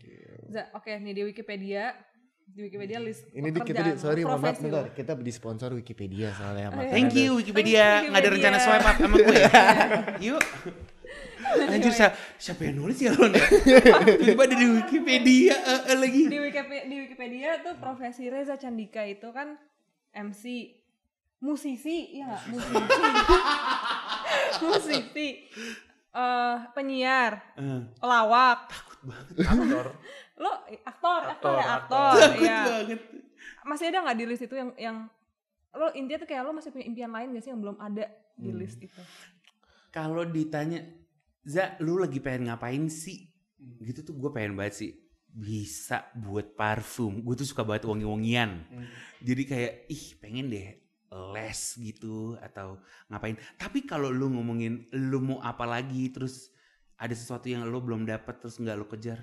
Oke 0.72 0.92
nih 0.96 1.12
di 1.12 1.22
Wikipedia, 1.28 1.92
di 2.52 2.68
Wikipedia 2.68 3.00
list 3.00 3.32
Ini 3.32 3.48
dikit 3.50 3.72
tadi, 3.72 3.92
sorry 3.96 4.22
mohon 4.28 4.44
maaf 4.44 4.60
bentar. 4.60 4.92
Kita 4.92 5.16
di 5.16 5.32
sponsor 5.32 5.72
Wikipedia 5.72 6.36
soalnya. 6.36 6.68
Makanya 6.70 6.92
Thank 6.92 7.10
ada- 7.10 7.22
you 7.24 7.32
Wikipedia, 7.40 7.86
nggak 8.12 8.20
ada 8.20 8.30
rencana 8.30 8.58
swipe 8.60 8.84
up 8.84 8.96
sama 9.00 9.16
gue 9.18 9.36
ya. 9.40 9.52
Yuk. 10.32 10.44
Anjir 11.52 11.92
siapa, 11.92 12.16
siapa 12.38 12.62
yang 12.64 12.80
nulis 12.80 12.96
ya 12.96 13.12
lo? 13.12 13.28
Tiba-tiba 13.28 14.44
ada 14.46 14.56
di 14.56 14.68
Wikipedia 14.72 15.56
eh, 15.58 15.82
eh, 15.92 15.98
lagi. 15.98 16.24
Di 16.28 16.40
Wikipedia, 16.40 16.84
di 16.88 16.96
Wikipedia 17.02 17.50
tuh 17.60 17.76
profesi 17.76 18.28
Reza 18.28 18.56
Candika 18.56 19.04
itu 19.04 19.28
kan 19.32 19.60
MC, 20.12 20.44
musisi, 21.40 22.20
ya 22.20 22.32
nggak? 22.32 22.44
Musisi, 22.52 22.80
musisi, 24.64 25.28
eh 26.12 26.58
penyiar, 26.72 27.34
Eh, 27.56 27.82
pelawak, 28.00 28.72
aktor 29.42 29.88
lo 30.42 30.52
aktor, 30.82 31.22
aktor, 31.30 31.54
ya 31.54 31.66
Aktor, 31.78 32.18
aktor, 32.18 32.30
ya. 32.42 32.60
banget. 32.66 33.00
Masih 33.62 33.86
ada 33.88 34.02
nggak 34.02 34.18
di 34.18 34.26
list 34.26 34.44
itu 34.44 34.56
yang 34.56 34.70
yang 34.76 34.98
lo 35.72 35.94
intinya 35.94 36.20
tuh 36.20 36.28
kayak 36.28 36.42
lo 36.42 36.52
masih 36.52 36.70
punya 36.70 36.84
impian 36.84 37.10
lain 37.10 37.32
gak 37.32 37.44
sih 37.44 37.52
yang 37.54 37.62
belum 37.62 37.78
ada 37.78 38.06
di 38.34 38.50
Hmm. 38.50 38.58
list 38.58 38.82
itu? 38.82 39.02
kalau 39.90 40.24
ditanya 40.24 40.82
Za 41.42 41.74
lu 41.80 41.98
lagi 41.98 42.18
pengen 42.18 42.48
ngapain 42.48 42.86
sih 42.88 43.28
gitu 43.80 44.02
tuh 44.04 44.16
gue 44.16 44.30
pengen 44.30 44.54
banget 44.54 44.74
sih 44.78 44.92
bisa 45.28 46.06
buat 46.14 46.54
parfum 46.54 47.20
gue 47.20 47.36
tuh 47.36 47.46
suka 47.46 47.62
banget 47.62 47.86
wangi-wangian 47.86 48.66
Hmm. 48.68 48.88
jadi 49.20 49.44
kayak 49.44 49.74
ih 49.88 50.06
pengen 50.18 50.48
deh 50.48 50.68
les 51.34 51.62
gitu 51.78 52.34
atau 52.38 52.80
ngapain 53.08 53.36
tapi 53.56 53.84
kalau 53.84 54.10
lu 54.10 54.30
ngomongin 54.30 54.88
lu 54.92 55.20
mau 55.20 55.40
apa 55.40 55.66
lagi 55.66 56.08
terus 56.08 56.50
ada 56.96 57.12
sesuatu 57.12 57.46
yang 57.46 57.64
lu 57.64 57.80
belum 57.80 58.04
dapat 58.04 58.38
terus 58.38 58.56
nggak 58.56 58.76
lu 58.76 58.88
kejar 58.88 59.20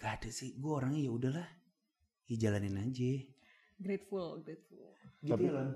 nggak 0.00 0.12
ada 0.16 0.30
sih. 0.30 0.56
Gue 0.56 0.72
orangnya 0.74 1.00
ya 1.00 1.12
udahlah 1.12 1.48
ya 2.24 2.36
jalanin 2.40 2.80
aja. 2.80 3.12
Grateful, 3.76 4.40
grateful. 4.40 4.88
gitu 5.20 5.30
Tapi- 5.30 5.46
ya 5.46 5.54
Lon 5.54 5.70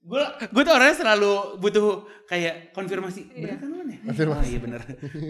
gue 0.00 0.16
gue 0.48 0.62
tuh 0.64 0.72
orangnya 0.72 0.96
selalu 0.96 1.32
butuh 1.60 1.86
kayak 2.24 2.72
konfirmasi. 2.72 3.20
Bener 3.28 3.52
Iya. 3.52 3.54
kan 3.54 3.68
Lon 3.68 3.84
ya? 3.86 3.98
Konfirmasi. 4.02 4.40
oh 4.40 4.48
iya 4.48 4.58
bener. 4.58 4.80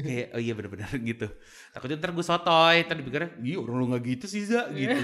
Kayak 0.00 0.26
oh 0.30 0.40
iya 0.40 0.52
bener-bener 0.54 0.90
gitu. 1.02 1.26
Takutnya 1.70 1.97
ntar 1.99 2.11
gue 2.11 2.23
sotoy 2.23 2.76
ntar 2.87 2.94
dipikirnya 2.94 3.30
iya 3.42 3.59
orang 3.59 3.75
lu 3.76 3.87
gak 3.90 4.02
gitu 4.06 4.26
sih 4.26 4.47
Za 4.47 4.70
gitu 4.70 4.94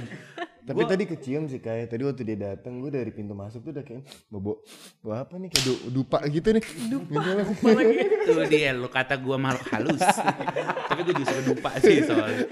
Tapi 0.67 0.83
Gua- 0.83 0.91
tadi 0.91 1.05
kecium 1.07 1.47
sih 1.47 1.63
kayak 1.63 1.95
tadi 1.95 2.03
waktu 2.03 2.27
dia 2.27 2.35
datang 2.35 2.83
gue 2.83 2.91
dari 2.91 3.15
pintu 3.15 3.39
masuk 3.39 3.63
tuh 3.63 3.71
udah 3.71 3.87
kayak 3.87 4.03
bobo 4.27 4.67
bawa 4.99 5.23
apa 5.23 5.39
nih? 5.39 5.55
Kayak 5.55 5.63
du- 5.63 6.03
dupa 6.03 6.19
gitu 6.27 6.49
nih. 6.51 6.65
Dupa. 6.91 7.23
itu 8.27 8.33
dia 8.51 8.75
lu 8.75 8.91
kata 8.91 9.15
gue 9.15 9.37
makhluk 9.39 9.67
halus. 9.71 10.03
Tapi 10.91 11.01
gue 11.07 11.15
juga 11.15 11.27
suka 11.31 11.43
lupa 11.47 11.71
sih 11.79 12.03
soalnya. 12.03 12.47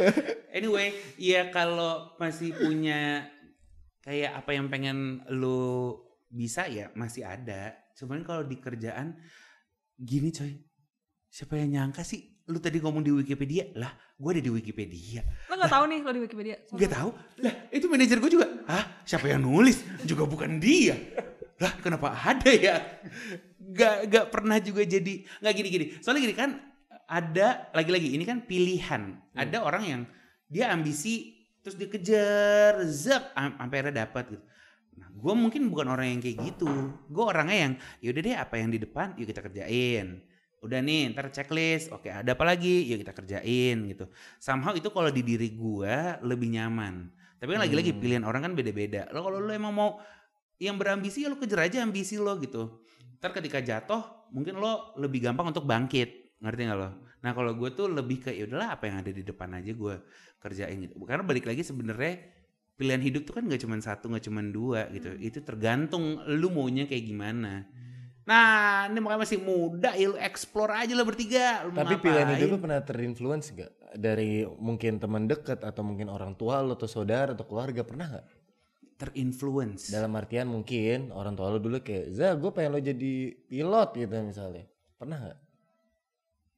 Anyway 0.55 0.95
ya 1.19 1.51
kalau 1.51 2.15
masih 2.23 2.55
punya 2.55 3.27
kayak 4.07 4.39
apa 4.39 4.51
yang 4.55 4.71
pengen 4.71 5.27
lu 5.35 5.99
bisa 6.31 6.71
ya 6.71 6.95
masih 6.95 7.27
ada. 7.27 7.75
Cuman 7.99 8.23
kalau 8.23 8.47
di 8.47 8.63
kerjaan 8.63 9.19
gini 9.99 10.31
coy. 10.31 10.55
Siapa 11.35 11.59
yang 11.59 11.75
nyangka 11.75 12.07
sih 12.07 12.34
lu 12.45 12.61
tadi 12.61 12.77
ngomong 12.77 13.01
di 13.01 13.09
Wikipedia 13.09 13.73
lah 13.73 13.89
gue 14.21 14.31
ada 14.37 14.43
di 14.45 14.53
Wikipedia. 14.53 15.25
Lo 15.49 15.57
gak 15.57 15.73
tahu 15.73 15.85
nih 15.89 15.99
lo 16.05 16.11
di 16.13 16.21
Wikipedia? 16.29 16.57
Gak 16.69 16.93
tahu? 16.93 17.11
Lah 17.41 17.55
itu 17.73 17.87
manajer 17.89 18.21
gue 18.21 18.31
juga. 18.31 18.47
Ah 18.69 19.01
siapa 19.09 19.33
yang 19.33 19.41
nulis? 19.41 19.81
Juga 20.05 20.29
bukan 20.29 20.61
dia. 20.61 20.93
Lah 21.57 21.73
kenapa 21.81 22.13
ada 22.13 22.53
ya? 22.53 22.85
Gak 23.57 24.13
gak 24.13 24.27
pernah 24.29 24.61
juga 24.61 24.85
jadi 24.85 25.25
nggak 25.41 25.55
gini 25.57 25.69
gini 25.73 25.87
soalnya 26.05 26.23
gini 26.29 26.37
kan 26.37 26.51
ada 27.09 27.73
lagi-lagi 27.73 28.13
ini 28.13 28.25
kan 28.29 28.45
pilihan. 28.45 29.17
Ada 29.33 29.65
orang 29.65 29.83
yang 29.89 30.01
dia 30.45 30.69
ambisi 30.69 31.33
terus 31.65 31.81
dikejar 31.81 32.85
zap 32.93 33.33
am- 33.33 33.57
sampai 33.57 33.77
akhirnya 33.81 34.05
dapat 34.05 34.37
gitu. 34.37 34.45
Nah 35.01 35.09
gue 35.17 35.33
mungkin 35.33 35.73
bukan 35.73 35.89
orang 35.89 36.13
yang 36.13 36.21
kayak 36.21 36.45
gitu. 36.45 36.69
Gue 37.09 37.25
orangnya 37.25 37.57
yang 37.57 37.73
yaudah 38.05 38.21
deh 38.21 38.37
apa 38.37 38.55
yang 38.61 38.69
di 38.69 38.79
depan 38.85 39.17
yuk 39.17 39.33
kita 39.33 39.41
kerjain 39.41 40.21
udah 40.65 40.81
nih 40.81 41.13
ntar 41.13 41.29
checklist 41.29 41.93
oke 41.93 42.09
ada 42.09 42.33
apa 42.33 42.45
lagi 42.49 42.89
yuk 42.89 43.05
kita 43.05 43.13
kerjain 43.13 43.85
gitu 43.93 44.09
somehow 44.41 44.73
itu 44.73 44.89
kalau 44.89 45.13
di 45.13 45.21
diri 45.21 45.53
gue 45.53 46.25
lebih 46.25 46.49
nyaman 46.57 47.13
Tapi 47.45 47.61
kan 47.61 47.61
lagi-lagi 47.61 47.93
pilihan 47.93 48.25
orang 48.25 48.49
kan 48.49 48.53
beda-beda. 48.57 49.05
Lo 49.13 49.21
kalau 49.21 49.37
lo 49.37 49.53
emang 49.53 49.75
mau 49.77 50.01
yang 50.57 50.81
berambisi 50.81 51.27
ya 51.27 51.29
lo 51.29 51.37
kejar 51.37 51.69
aja 51.69 51.85
ambisi 51.85 52.17
lo 52.17 52.41
gitu. 52.41 52.81
Ntar 53.21 53.37
ketika 53.37 53.61
jatuh 53.61 54.01
mungkin 54.33 54.57
lo 54.57 54.97
lebih 54.97 55.29
gampang 55.29 55.53
untuk 55.53 55.69
bangkit. 55.69 56.41
Ngerti 56.41 56.61
gak 56.65 56.79
lo? 56.81 56.89
Nah 57.21 57.37
kalau 57.37 57.53
gue 57.53 57.69
tuh 57.77 57.93
lebih 57.93 58.25
ke 58.25 58.31
ya 58.33 58.49
udahlah 58.49 58.81
apa 58.81 58.89
yang 58.89 58.97
ada 59.05 59.13
di 59.13 59.21
depan 59.21 59.61
aja 59.61 59.77
gue 59.77 59.95
kerjain 60.41 60.89
gitu. 60.89 60.97
Karena 61.05 61.21
balik 61.21 61.45
lagi 61.45 61.61
sebenarnya 61.61 62.33
pilihan 62.81 63.05
hidup 63.05 63.29
tuh 63.29 63.37
kan 63.37 63.45
gak 63.45 63.61
cuma 63.61 63.77
satu, 63.77 64.09
gak 64.17 64.25
cuma 64.25 64.41
dua 64.41 64.89
gitu. 64.89 65.13
Itu 65.21 65.45
tergantung 65.45 66.25
lu 66.25 66.49
maunya 66.49 66.89
kayak 66.89 67.05
gimana. 67.05 67.69
Nah, 68.25 68.89
ini 68.89 68.99
makanya 69.05 69.21
masih 69.29 69.39
muda 69.41 69.93
ya 69.93 70.07
lu 70.09 70.17
explore 70.17 70.73
aja 70.73 70.93
lah 70.97 71.05
bertiga. 71.05 71.69
Lu 71.69 71.77
Tapi 71.77 72.01
pilihan 72.01 72.25
ngapain. 72.25 72.41
itu 72.41 72.47
lu 72.49 72.57
pernah 72.57 72.81
terinfluence 72.81 73.53
gak? 73.53 73.73
Dari 73.95 74.49
mungkin 74.49 74.97
teman 74.97 75.29
dekat 75.29 75.61
atau 75.61 75.85
mungkin 75.85 76.09
orang 76.09 76.33
tua 76.35 76.65
lo 76.65 76.75
atau 76.75 76.89
saudara 76.89 77.37
atau 77.37 77.45
keluarga 77.45 77.85
pernah 77.85 78.21
gak? 78.21 78.27
terinfluence. 78.95 79.91
Dalam 79.91 80.15
artian 80.15 80.47
mungkin 80.47 81.11
orang 81.11 81.35
tua 81.35 81.51
lo 81.51 81.59
dulu 81.59 81.83
kayak, 81.83 82.15
Za 82.15 82.39
gue 82.39 82.51
pengen 82.55 82.79
lo 82.79 82.81
jadi 82.81 83.15
pilot 83.51 83.91
gitu 83.99 84.15
misalnya. 84.23 84.65
Pernah 84.95 85.19
gak? 85.29 85.39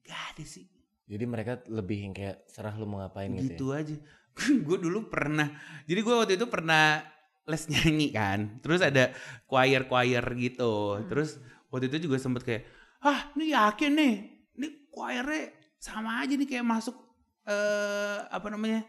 Gak 0.04 0.22
ada 0.36 0.44
sih. 0.44 0.68
Jadi 1.08 1.24
mereka 1.24 1.64
lebih 1.66 1.98
yang 2.04 2.14
kayak 2.14 2.44
serah 2.46 2.76
lo 2.76 2.84
mau 2.84 3.00
ngapain 3.00 3.32
gitu, 3.40 3.42
gitu 3.50 3.66
aja 3.72 3.96
gue 4.66 4.78
dulu 4.78 5.08
pernah 5.08 5.48
jadi 5.88 6.00
gue 6.04 6.14
waktu 6.14 6.34
itu 6.36 6.46
pernah 6.48 7.00
les 7.46 7.64
nyanyi 7.70 8.08
kan 8.10 8.58
terus 8.60 8.82
ada 8.82 9.14
choir 9.46 9.86
choir 9.86 10.24
gitu 10.34 11.00
terus 11.06 11.38
waktu 11.76 11.92
itu 11.92 12.08
juga 12.08 12.16
sempet 12.16 12.42
kayak 12.42 12.62
ah 13.04 13.28
ini 13.36 13.52
yakin 13.52 13.92
nih 13.92 14.14
ini 14.56 14.68
choirnya 14.88 15.52
sama 15.76 16.24
aja 16.24 16.32
nih 16.32 16.48
kayak 16.48 16.64
masuk 16.64 16.96
eh 17.44 18.18
apa 18.26 18.48
namanya 18.48 18.88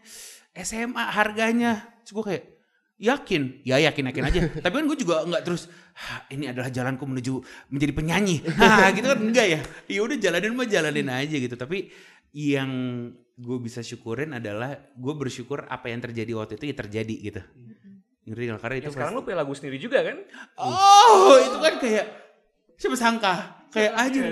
SMA 0.56 1.04
harganya. 1.14 1.78
Terus 2.02 2.12
gue 2.12 2.24
kayak 2.26 2.44
yakin? 2.98 3.42
Ya 3.62 3.78
yakin 3.78 4.10
yakin 4.10 4.24
aja. 4.26 4.40
Tapi 4.64 4.74
kan 4.74 4.84
gue 4.88 4.98
juga 4.98 5.22
nggak 5.22 5.42
terus 5.46 5.70
"Hah, 5.94 6.26
ini 6.28 6.50
adalah 6.50 6.66
jalanku 6.66 7.06
menuju 7.06 7.38
menjadi 7.70 7.92
penyanyi. 7.94 8.42
Hah, 8.58 8.90
gitu 8.96 9.06
kan 9.06 9.20
enggak 9.20 9.46
ya. 9.46 9.60
Ya 9.86 10.00
udah 10.02 10.18
jalanin 10.18 10.58
mah 10.58 10.66
jalanin 10.66 11.06
aja 11.06 11.36
gitu. 11.36 11.54
Tapi 11.54 11.92
yang 12.34 12.70
gue 13.38 13.58
bisa 13.62 13.78
syukurin 13.80 14.34
adalah 14.34 14.74
gue 14.90 15.14
bersyukur 15.14 15.62
apa 15.64 15.94
yang 15.94 16.02
terjadi 16.02 16.34
waktu 16.34 16.58
itu 16.58 16.64
ya 16.66 16.74
terjadi 16.74 17.14
gitu. 17.30 17.42
Ngerti 18.26 18.42
nggak? 18.44 18.60
karena 18.60 18.76
itu 18.76 18.88
Ya, 18.90 18.92
sekarang 18.92 19.12
lu 19.14 19.22
punya 19.22 19.38
lagu 19.38 19.54
sendiri 19.54 19.78
juga 19.78 20.02
kan? 20.02 20.18
oh 20.58 21.38
itu 21.38 21.56
kan 21.56 21.74
kayak 21.78 22.06
siapa 22.78 22.94
sangka 22.94 23.34
kayak 23.68 23.92
aja 23.92 24.22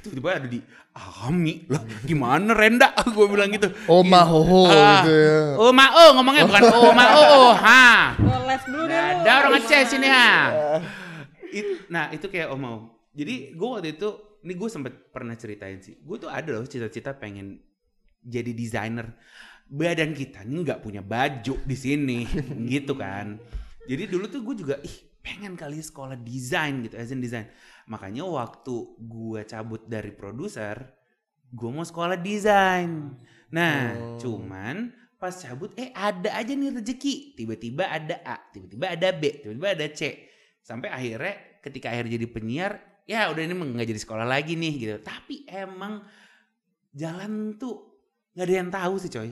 tiba-tiba 0.00 0.30
ada 0.32 0.48
di 0.48 0.60
Ami 0.98 1.62
lah 1.68 1.78
gimana 2.02 2.50
Renda 2.50 2.90
gue 3.14 3.26
bilang 3.28 3.50
gitu 3.50 3.70
Oh 3.86 4.02
mahoho 4.02 4.66
Ah. 4.66 5.02
gitu 5.02 5.12
ya. 5.12 5.38
oh 5.54 5.70
ma 5.70 5.86
oh 5.92 6.10
ngomongnya 6.14 6.42
bukan 6.42 6.62
oh 6.74 6.90
ma 6.90 7.04
oh, 7.12 7.26
oh 7.44 7.52
ha 7.54 8.14
les 8.18 8.62
dulu 8.64 8.82
deh 8.82 8.98
ada 8.98 9.30
orang 9.44 9.52
ngecek 9.58 9.82
sini 9.86 10.08
ha. 10.08 10.30
It- 11.48 11.86
nah 11.88 12.08
itu 12.10 12.28
kayak 12.28 12.50
om 12.50 12.60
mau. 12.60 12.78
Jadi 13.12 13.56
gue 13.56 13.68
waktu 13.68 13.96
itu, 13.96 14.08
ini 14.42 14.52
gue 14.52 14.68
sempet 14.68 15.08
pernah 15.08 15.32
ceritain 15.32 15.80
sih. 15.80 15.96
Gue 15.98 16.20
tuh 16.20 16.28
ada 16.28 16.52
loh 16.52 16.64
cita-cita 16.64 17.16
pengen 17.16 17.56
jadi 18.20 18.52
desainer. 18.52 19.16
Badan 19.64 20.12
kita 20.12 20.44
nih 20.44 20.60
nggak 20.60 20.80
punya 20.80 21.00
baju 21.00 21.56
di 21.60 21.76
sini, 21.76 22.28
gitu 22.68 22.92
kan. 22.94 23.40
Jadi 23.84 24.02
dulu 24.06 24.28
tuh 24.28 24.44
gue 24.44 24.54
juga 24.60 24.76
ih 24.80 25.07
pengen 25.22 25.54
kali 25.58 25.82
sekolah 25.82 26.16
desain 26.18 26.82
gitu, 26.86 26.96
as 26.96 27.10
in 27.12 27.20
desain. 27.20 27.48
Makanya 27.88 28.24
waktu 28.24 28.74
gue 28.98 29.40
cabut 29.44 29.84
dari 29.86 30.12
produser, 30.12 30.76
gue 31.48 31.70
mau 31.72 31.84
sekolah 31.84 32.16
desain. 32.20 33.16
Nah, 33.48 33.96
Oh. 33.96 34.20
cuman 34.20 34.92
pas 35.18 35.34
cabut 35.34 35.74
eh 35.74 35.90
ada 35.96 36.36
aja 36.36 36.52
nih 36.54 36.70
rezeki. 36.78 37.34
Tiba-tiba 37.34 37.90
ada 37.90 38.22
A, 38.22 38.36
tiba-tiba 38.52 38.92
ada 38.92 39.08
B, 39.12 39.22
tiba-tiba 39.42 39.68
ada 39.74 39.86
C. 39.90 40.30
Sampai 40.62 40.92
akhirnya 40.92 41.60
ketika 41.64 41.90
akhirnya 41.90 42.20
jadi 42.20 42.26
penyiar, 42.28 42.72
ya 43.08 43.32
udah 43.32 43.42
ini 43.42 43.54
nggak 43.56 43.88
jadi 43.88 44.00
sekolah 44.04 44.26
lagi 44.28 44.54
nih 44.54 44.72
gitu. 44.78 44.94
Tapi 45.00 45.48
emang 45.48 46.04
jalan 46.94 47.56
tuh 47.58 47.98
nggak 48.36 48.46
ada 48.46 48.54
yang 48.54 48.70
tahu 48.70 48.94
sih 49.00 49.10
coy. 49.10 49.30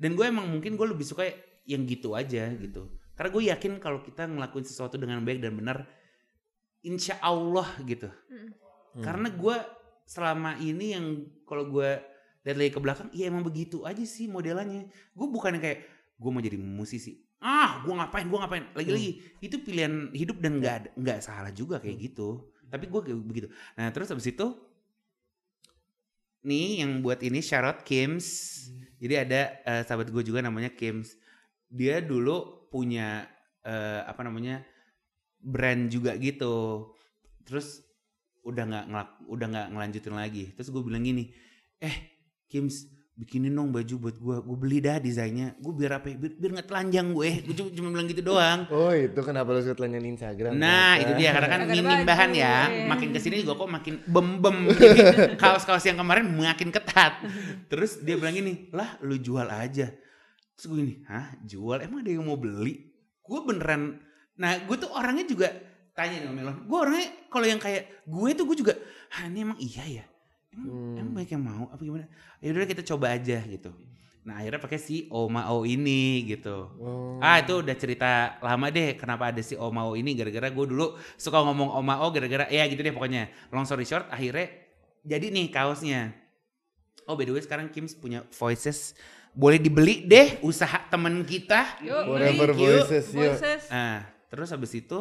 Dan 0.00 0.16
gue 0.16 0.24
emang 0.24 0.48
mungkin 0.48 0.74
gue 0.74 0.86
lebih 0.88 1.04
suka 1.04 1.28
yang 1.68 1.84
gitu 1.84 2.16
aja 2.16 2.48
gitu. 2.56 2.88
Karena 3.20 3.36
gue 3.36 3.44
yakin 3.52 3.72
kalau 3.84 4.00
kita 4.00 4.24
ngelakuin 4.24 4.64
sesuatu 4.64 4.96
dengan 4.96 5.20
baik 5.20 5.44
dan 5.44 5.52
benar, 5.52 5.84
insya 6.80 7.20
Allah 7.20 7.68
gitu. 7.84 8.08
Hmm. 8.08 8.56
Karena 9.04 9.28
gue 9.28 9.56
selama 10.08 10.56
ini 10.56 10.96
yang 10.96 11.28
kalau 11.44 11.68
gue 11.68 12.00
lihat 12.48 12.56
lagi 12.56 12.72
ke 12.72 12.80
belakang, 12.80 13.12
iya 13.12 13.28
emang 13.28 13.44
begitu 13.44 13.84
aja 13.84 14.00
sih 14.08 14.24
modelannya. 14.24 14.88
Gue 15.12 15.28
bukan 15.28 15.52
yang 15.52 15.64
kayak 15.68 15.84
gue 16.16 16.30
mau 16.32 16.40
jadi 16.40 16.56
musisi. 16.56 17.20
Ah, 17.44 17.84
gue 17.84 17.92
ngapain, 17.92 18.24
gue 18.24 18.38
ngapain. 18.40 18.64
Lagi-lagi 18.72 19.20
itu 19.44 19.56
pilihan 19.60 20.16
hidup 20.16 20.40
dan 20.40 20.56
nggak 20.56 20.96
nggak 20.96 21.20
salah 21.20 21.52
juga 21.52 21.76
kayak 21.76 22.00
gitu. 22.00 22.48
Tapi 22.72 22.88
gue 22.88 23.00
kayak 23.04 23.20
begitu. 23.20 23.52
Nah 23.76 23.92
terus 23.92 24.08
habis 24.08 24.32
itu, 24.32 24.56
nih 26.40 26.88
yang 26.88 27.04
buat 27.04 27.20
ini 27.20 27.44
Charlotte 27.44 27.84
Kims. 27.84 28.64
Jadi 28.96 29.12
ada 29.12 29.60
eh, 29.60 29.84
sahabat 29.84 30.08
gue 30.08 30.24
juga 30.24 30.40
namanya 30.40 30.72
Kims. 30.72 31.20
Dia 31.68 32.00
dulu 32.00 32.59
punya 32.70 33.26
eh, 33.66 34.00
apa 34.06 34.22
namanya 34.22 34.62
brand 35.42 35.90
juga 35.90 36.14
gitu. 36.16 36.88
Terus 37.44 37.82
udah 38.40 38.64
nggak 38.64 38.84
ngelak- 38.88 39.18
udah 39.28 39.46
nggak 39.50 39.68
ngelanjutin 39.74 40.14
lagi. 40.16 40.44
Terus 40.56 40.70
gue 40.70 40.80
bilang 40.80 41.04
gini, 41.04 41.28
eh 41.82 42.16
Kims 42.48 42.88
bikinin 43.20 43.52
dong 43.52 43.68
baju 43.68 43.94
buat 44.00 44.16
gue. 44.16 44.36
Gue 44.40 44.56
beli 44.56 44.78
dah 44.80 44.96
desainnya. 44.96 45.52
Gue 45.60 45.76
biar 45.76 46.00
apa? 46.00 46.08
ya? 46.08 46.16
Biar, 46.16 46.32
biar 46.40 46.50
nggak 46.56 46.68
telanjang 46.72 47.06
gue. 47.12 47.30
Gue 47.44 47.54
cuma, 47.54 47.70
cuma 47.76 47.88
bilang 47.92 48.06
gitu 48.08 48.22
doang. 48.24 48.58
Oh 48.72 48.96
itu 48.96 49.20
kenapa 49.20 49.52
lo 49.52 49.60
suka 49.60 49.76
telanjang 49.76 50.02
di 50.02 50.10
Instagram? 50.16 50.52
Nah 50.56 50.96
ternyata. 50.96 51.02
itu 51.04 51.12
dia 51.20 51.30
karena 51.36 51.48
kan 51.52 51.60
minim 51.68 52.00
bahan 52.08 52.30
ya. 52.32 52.56
Makin 52.88 53.08
ke 53.12 53.20
sini 53.20 53.44
juga 53.44 53.60
kok 53.60 53.68
makin 53.68 53.94
bem-bem. 54.08 54.56
Jadi 54.72 55.00
kaos-kaos 55.36 55.84
yang 55.84 56.00
kemarin 56.00 56.32
makin 56.32 56.72
ketat. 56.72 57.20
Terus 57.68 58.00
dia 58.00 58.16
bilang 58.16 58.32
gini, 58.32 58.72
lah 58.72 58.96
lu 59.04 59.20
jual 59.20 59.46
aja. 59.52 59.92
Terus 60.60 60.68
gue 60.68 60.76
gini, 60.76 60.94
hah 61.08 61.40
jual? 61.40 61.80
Emang 61.80 62.04
ada 62.04 62.12
yang 62.12 62.28
mau 62.28 62.36
beli? 62.36 62.84
Gue 63.24 63.40
beneran, 63.40 63.96
nah 64.36 64.60
gue 64.60 64.76
tuh 64.76 64.92
orangnya 64.92 65.24
juga 65.24 65.48
tanya 65.96 66.20
nih 66.20 66.28
sama 66.28 66.36
Melon. 66.36 66.56
Gue 66.68 66.78
orangnya 66.84 67.08
kalau 67.32 67.46
yang 67.48 67.56
kayak 67.56 68.04
gue 68.04 68.28
tuh 68.36 68.44
gue 68.44 68.56
juga, 68.60 68.74
ah 69.08 69.24
ini 69.24 69.40
emang 69.40 69.56
iya 69.56 69.84
ya? 69.88 70.04
Emang, 70.52 70.68
Hmm. 70.68 71.00
emang 71.00 71.12
banyak 71.16 71.32
yang 71.32 71.44
mau? 71.48 71.64
Apa 71.72 71.80
gimana? 71.80 72.04
Ya 72.44 72.52
udah 72.52 72.68
kita 72.68 72.84
coba 72.84 73.16
aja 73.16 73.40
gitu. 73.40 73.72
Nah 74.20 74.36
akhirnya 74.36 74.60
pakai 74.60 74.76
si 74.76 75.08
Oma 75.08 75.48
O 75.48 75.64
ini 75.64 76.28
gitu. 76.28 76.68
Oh. 76.76 77.16
Ah 77.24 77.40
itu 77.40 77.64
udah 77.64 77.72
cerita 77.72 78.36
lama 78.44 78.68
deh 78.68 79.00
kenapa 79.00 79.32
ada 79.32 79.40
si 79.40 79.56
Omao 79.56 79.96
ini 79.96 80.12
gara-gara 80.12 80.52
gue 80.52 80.66
dulu 80.76 80.92
suka 81.16 81.40
ngomong 81.40 81.72
Omao 81.72 82.12
gara-gara 82.12 82.44
ya 82.52 82.68
gitu 82.68 82.84
deh 82.84 82.92
pokoknya 82.92 83.32
long 83.48 83.64
story 83.64 83.88
short 83.88 84.12
akhirnya 84.12 84.52
jadi 85.08 85.32
nih 85.32 85.48
kaosnya. 85.48 86.12
Oh 87.08 87.16
by 87.16 87.24
the 87.24 87.32
way 87.32 87.40
sekarang 87.40 87.72
Kims 87.72 87.96
punya 87.96 88.28
voices 88.36 88.92
boleh 89.34 89.58
dibeli 89.62 90.06
deh 90.06 90.42
usaha 90.42 90.86
temen 90.90 91.22
kita. 91.22 91.80
Yuk, 91.84 92.02
Forever 92.10 92.48
beli. 92.54 92.62
Yuk. 92.62 92.86
voices 92.86 93.06
yuk. 93.14 93.34
Voices. 93.36 93.62
Nah 93.70 94.06
terus 94.30 94.48
habis 94.54 94.72
itu 94.74 94.98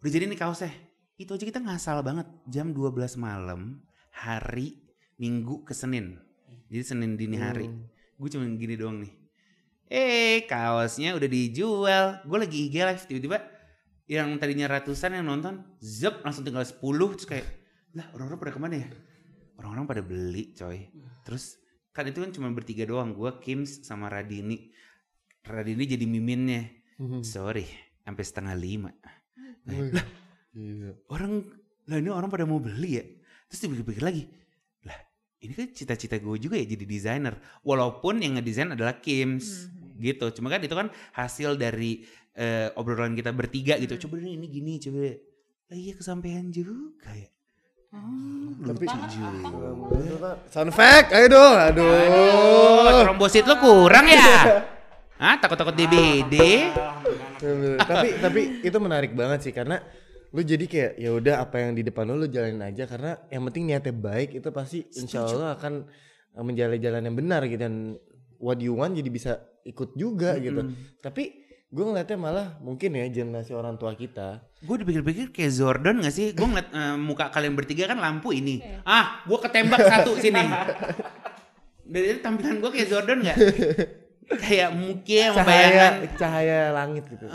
udah 0.00 0.10
jadi 0.10 0.24
nih 0.28 0.38
kaosnya. 0.38 0.72
Itu 1.16 1.32
aja 1.32 1.44
kita 1.48 1.60
ngasal 1.64 2.04
banget 2.04 2.28
jam 2.48 2.76
12 2.76 3.16
malam 3.16 3.80
hari 4.12 4.84
Minggu 5.16 5.64
ke 5.64 5.72
Senin. 5.72 6.20
Jadi 6.68 6.84
Senin 6.84 7.16
dini 7.16 7.40
hari. 7.40 7.68
Hmm. 7.68 7.88
Gue 8.20 8.28
cuma 8.28 8.44
gini 8.44 8.76
doang 8.76 9.00
nih. 9.00 9.12
Eh 9.88 10.44
kaosnya 10.44 11.16
udah 11.16 11.28
dijual. 11.28 12.06
Gue 12.28 12.38
lagi 12.40 12.68
IG 12.68 12.76
live 12.84 13.04
tiba-tiba 13.08 13.38
yang 14.06 14.38
tadinya 14.38 14.70
ratusan 14.70 15.18
yang 15.18 15.26
nonton, 15.26 15.66
zep 15.82 16.22
langsung 16.22 16.46
tinggal 16.46 16.62
10 16.62 16.78
terus 17.18 17.26
kayak 17.26 17.46
lah 17.96 18.06
orang-orang 18.14 18.38
pada 18.38 18.52
ke 18.54 18.60
mana 18.60 18.74
ya? 18.78 18.88
Orang-orang 19.58 19.84
pada 19.88 20.02
beli 20.04 20.54
coy. 20.54 20.92
Terus 21.26 21.58
kan 21.96 22.04
itu 22.04 22.20
kan 22.20 22.28
cuma 22.36 22.52
bertiga 22.52 22.84
doang. 22.84 23.16
Gue 23.16 23.32
Kims 23.40 23.80
sama 23.80 24.12
Radini. 24.12 24.68
Radini 25.40 25.88
jadi 25.88 26.04
miminnya. 26.04 26.68
Hmm. 27.00 27.24
Sorry, 27.24 27.64
sampai 28.04 28.24
setengah 28.24 28.52
lima. 28.52 28.92
Wih, 29.64 29.96
Gila. 30.52 30.92
Orang 31.12 31.44
lah 31.88 31.96
ini 32.00 32.08
orang 32.12 32.28
pada 32.28 32.44
mau 32.44 32.60
beli 32.60 33.00
ya. 33.00 33.04
Terus 33.48 33.60
dipikir-pikir 33.68 34.02
lagi, 34.02 34.26
lah 34.82 34.98
ini 35.38 35.54
kan 35.54 35.70
cita-cita 35.70 36.18
gue 36.18 36.36
juga 36.40 36.58
ya 36.58 36.66
jadi 36.66 36.84
desainer. 36.84 37.36
Walaupun 37.62 38.24
yang 38.24 38.40
ngedesain 38.40 38.72
adalah 38.72 38.98
Kims 38.98 39.70
gitu. 40.00 40.26
Cuma 40.36 40.50
kan 40.52 40.60
itu 40.64 40.74
kan 40.74 40.88
hasil 41.14 41.56
dari 41.60 42.04
eh, 42.34 42.72
obrolan 42.74 43.14
kita 43.14 43.30
bertiga 43.32 43.76
gitu. 43.78 44.08
Coba 44.08 44.20
deh 44.20 44.34
ini 44.34 44.48
gini, 44.48 44.80
coba. 44.82 45.14
Lah 45.66 45.76
iya 45.78 45.92
kesampaian 45.94 46.48
juga 46.50 47.12
ya. 47.12 47.28
Oh, 47.96 48.72
Tapi. 48.72 48.84
Sound 50.52 50.72
fact, 50.76 51.16
ayo 51.16 51.26
dong. 51.32 51.54
Aduh. 51.56 51.86
Oh, 51.86 53.00
trombosit 53.08 53.48
lo 53.48 53.56
kurang 53.56 54.06
ya? 54.10 54.64
Hah, 55.16 55.40
takut-takut 55.40 55.72
DBD? 55.72 56.36
tapi 57.76 58.08
tapi 58.16 58.40
itu 58.64 58.78
menarik 58.80 59.12
banget 59.12 59.48
sih 59.48 59.52
karena 59.52 59.80
lu 60.32 60.42
jadi 60.42 60.64
kayak 60.66 60.92
ya 61.00 61.10
udah 61.16 61.34
apa 61.44 61.56
yang 61.62 61.72
di 61.76 61.84
depan 61.86 62.08
lu 62.08 62.20
lu 62.20 62.28
jalanin 62.28 62.64
aja 62.64 62.84
karena 62.88 63.16
yang 63.32 63.44
penting 63.48 63.64
niatnya 63.70 63.94
baik 63.94 64.36
itu 64.36 64.48
pasti 64.52 64.84
insya 64.98 65.24
Allah 65.24 65.56
akan 65.56 65.84
eh, 66.36 66.44
menjalani 66.44 66.80
jalan 66.80 67.02
yang 67.06 67.16
benar 67.16 67.40
gitu 67.46 67.60
dan 67.60 67.96
what 68.40 68.58
you 68.60 68.76
want 68.76 68.96
jadi 68.96 69.08
bisa 69.08 69.32
ikut 69.64 69.96
juga 69.96 70.36
gitu. 70.40 70.60
Tapi 71.00 71.45
gue 71.66 71.82
ngeliatnya 71.82 72.14
malah 72.14 72.48
mungkin 72.62 72.94
ya 72.94 73.04
generasi 73.10 73.50
orang 73.50 73.74
tua 73.74 73.92
kita 73.92 74.38
Gue 74.62 74.78
dipikir-pikir 74.80 75.30
kayak 75.30 75.52
Jordan 75.52 75.98
gak 75.98 76.10
sih? 76.10 76.30
Gue 76.32 76.46
ngeliat 76.46 76.70
eh, 76.70 76.96
muka 76.96 77.30
kalian 77.30 77.54
bertiga 77.54 77.86
kan 77.86 77.98
lampu 77.98 78.30
ini. 78.30 78.58
Ah, 78.82 79.22
gue 79.22 79.38
ketembak 79.38 79.78
satu 79.78 80.18
sini. 80.18 80.42
Dari 81.86 82.06
itu 82.16 82.20
tampilan 82.20 82.58
gue 82.58 82.70
kayak 82.70 82.88
Jordan 82.90 83.18
gak? 83.22 83.36
kayak 84.42 84.70
sama 84.74 85.38
cahaya 85.38 85.46
bayangan. 85.46 85.92
cahaya 86.18 86.58
langit 86.74 87.04
gitu. 87.06 87.26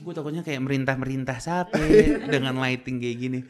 Gue 0.00 0.12
takutnya 0.12 0.40
kayak 0.44 0.60
merintah-merintah 0.60 1.38
sapi 1.40 1.84
dengan 2.28 2.56
lighting 2.56 3.00
kayak 3.00 3.16
gini. 3.16 3.40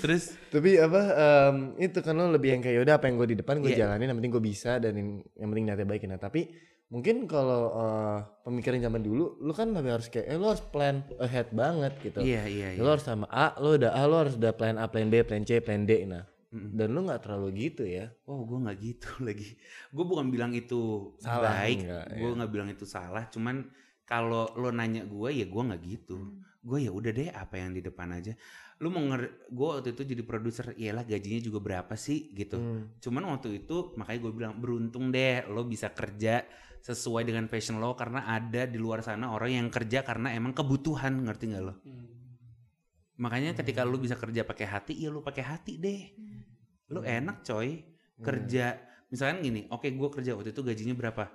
Terus 0.00 0.36
Tapi 0.48 0.80
apa 0.80 1.00
em, 1.12 1.56
itu 1.76 2.00
kan 2.00 2.16
lo 2.16 2.32
lebih 2.32 2.56
yang 2.56 2.62
kayak 2.64 2.80
yaudah 2.80 2.96
apa 2.96 3.12
yang 3.12 3.16
gue 3.20 3.28
di 3.32 3.36
depan 3.36 3.60
gue 3.60 3.76
Iya. 3.76 3.92
jalanin 3.92 4.08
yang 4.08 4.18
penting 4.20 4.32
gue 4.32 4.44
bisa 4.44 4.80
dan 4.80 4.92
yang, 4.96 5.08
yang 5.36 5.48
penting 5.52 5.64
niatnya 5.68 5.84
baik 5.84 6.02
nah 6.08 6.16
tapi 6.16 6.48
mungkin 6.86 7.26
kalau 7.26 7.74
eh, 7.74 8.18
pemikiran 8.46 8.78
zaman 8.78 9.02
dulu 9.02 9.42
lu 9.42 9.50
kan 9.50 9.74
lebih 9.74 9.98
harus 9.98 10.06
kayak 10.06 10.30
eh 10.30 10.38
lo 10.38 10.54
harus 10.54 10.62
plan 10.62 11.02
ahead 11.18 11.50
banget 11.50 11.92
gitu. 11.98 12.22
iya 12.22 12.46
iya 12.46 12.68
iya. 12.78 12.80
Lo 12.82 12.94
harus 12.94 13.02
sama 13.02 13.26
A, 13.26 13.58
lo 13.58 13.74
udah 13.74 13.90
A, 13.90 14.02
lo 14.06 14.16
harus 14.22 14.38
udah 14.38 14.54
plan 14.54 14.78
A, 14.78 14.86
plan 14.86 15.10
B, 15.10 15.18
plan 15.26 15.42
C, 15.42 15.58
plan 15.58 15.82
D 15.82 16.06
nah. 16.06 16.22
Mm-mm. 16.54 16.78
Dan 16.78 16.94
lo 16.94 17.02
nggak 17.02 17.26
terlalu 17.26 17.48
gitu 17.68 17.82
ya. 17.82 18.06
Oh, 18.30 18.46
gue 18.46 18.58
nggak 18.62 18.78
gitu 18.78 19.08
lagi. 19.26 19.58
Gue 19.90 20.04
bukan 20.06 20.30
bilang 20.30 20.54
itu 20.54 21.12
Salah, 21.18 21.58
baik. 21.58 21.82
Gue 22.22 22.30
ya. 22.30 22.36
nggak 22.38 22.50
bilang 22.54 22.68
itu 22.70 22.86
salah. 22.86 23.26
Cuman 23.34 23.66
kalau 24.06 24.46
lo 24.54 24.70
nanya 24.70 25.02
gue 25.02 25.28
ya 25.34 25.42
gue 25.42 25.62
nggak 25.66 25.82
gitu. 25.82 26.16
Gue 26.62 26.86
ya 26.86 26.94
udah 26.94 27.10
deh 27.10 27.34
apa 27.34 27.58
yang 27.58 27.74
di 27.74 27.82
depan 27.82 28.14
aja. 28.14 28.30
Lu 28.78 28.92
mau 28.92 29.00
nger, 29.02 29.50
gue 29.50 29.66
waktu 29.66 29.90
itu 29.96 30.02
jadi 30.04 30.22
produser, 30.22 30.76
iyalah 30.76 31.02
gajinya 31.02 31.40
juga 31.42 31.58
berapa 31.58 31.94
sih 31.98 32.30
gitu. 32.30 32.60
Hmm. 32.62 32.94
Cuman 33.02 33.26
waktu 33.34 33.66
itu 33.66 33.96
makanya 33.98 34.20
gue 34.22 34.32
bilang 34.32 34.54
beruntung 34.62 35.10
deh 35.10 35.42
lo 35.50 35.66
bisa 35.66 35.90
kerja 35.90 36.46
sesuai 36.86 37.26
dengan 37.26 37.50
passion 37.50 37.82
lo 37.82 37.98
karena 37.98 38.30
ada 38.30 38.62
di 38.62 38.78
luar 38.78 39.02
sana 39.02 39.34
orang 39.34 39.58
yang 39.58 39.68
kerja 39.74 40.06
karena 40.06 40.30
emang 40.38 40.54
kebutuhan 40.54 41.18
ngerti 41.26 41.50
nggak 41.50 41.64
lo? 41.66 41.74
Makanya 43.18 43.58
ketika 43.58 43.82
lu 43.82 43.98
bisa 43.98 44.14
kerja 44.14 44.46
pakai 44.46 44.70
hati, 44.70 44.94
ya 44.94 45.10
lu 45.10 45.18
pakai 45.18 45.42
hati 45.42 45.82
deh. 45.82 46.14
Lu 46.94 47.02
enak 47.02 47.42
coy 47.42 47.82
kerja. 48.22 48.78
Misalkan 49.10 49.42
gini, 49.42 49.66
oke 49.66 49.90
gue 49.90 50.08
kerja 50.14 50.38
waktu 50.38 50.54
itu 50.54 50.62
gajinya 50.62 50.94
berapa? 50.94 51.26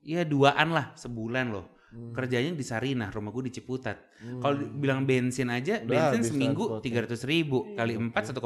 Ya 0.00 0.24
duaan 0.24 0.72
lah 0.72 0.96
sebulan 0.96 1.52
loh. 1.52 1.76
Hmm. 1.92 2.16
Kerjanya 2.16 2.56
di 2.56 2.64
Sarinah, 2.64 3.12
rumah 3.12 3.36
gue 3.36 3.52
di 3.52 3.52
Ciputat. 3.52 4.00
Hmm. 4.24 4.40
Kalau 4.40 4.56
bilang 4.80 5.04
bensin 5.04 5.52
aja, 5.52 5.76
Udah 5.84 6.16
bensin 6.16 6.32
seminggu 6.32 6.80
tiga 6.80 7.04
ratus 7.04 7.28
ribu 7.28 7.76
kali 7.76 8.00
empat 8.00 8.32
1,2 8.32 8.40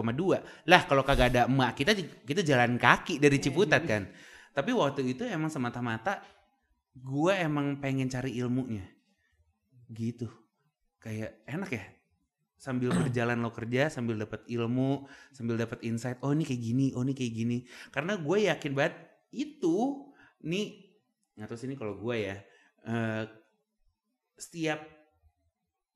lah 0.66 0.82
kalau 0.84 1.06
kagak 1.06 1.30
ada 1.30 1.46
emak 1.46 1.78
kita 1.78 1.94
kita 2.26 2.42
jalan 2.42 2.74
kaki 2.74 3.22
dari 3.22 3.38
Ciputat 3.38 3.86
kan. 3.86 4.10
Tapi 4.50 4.74
waktu 4.74 5.14
itu 5.14 5.22
emang 5.22 5.46
semata-mata 5.46 6.39
gue 6.94 7.32
emang 7.34 7.78
pengen 7.82 8.10
cari 8.10 8.34
ilmunya, 8.38 8.84
gitu. 9.90 10.28
Kayak 11.00 11.40
enak 11.48 11.70
ya, 11.72 11.84
sambil 12.60 12.92
berjalan 12.92 13.40
lo 13.40 13.50
kerja, 13.54 13.88
sambil 13.88 14.20
dapat 14.20 14.44
ilmu, 14.48 15.08
sambil 15.32 15.56
dapat 15.56 15.80
insight. 15.86 16.20
Oh 16.24 16.32
ini 16.34 16.44
kayak 16.44 16.62
gini, 16.62 16.86
oh 16.96 17.02
ini 17.04 17.14
kayak 17.16 17.34
gini. 17.34 17.58
Karena 17.94 18.20
gue 18.20 18.38
yakin 18.50 18.72
banget 18.76 18.94
itu 19.32 20.06
nih 20.44 20.90
nggak 21.38 21.48
tahu 21.48 21.58
sini 21.60 21.74
kalau 21.78 21.96
gue 21.96 22.16
ya 22.20 22.36
eh, 22.84 23.24
setiap 24.40 24.80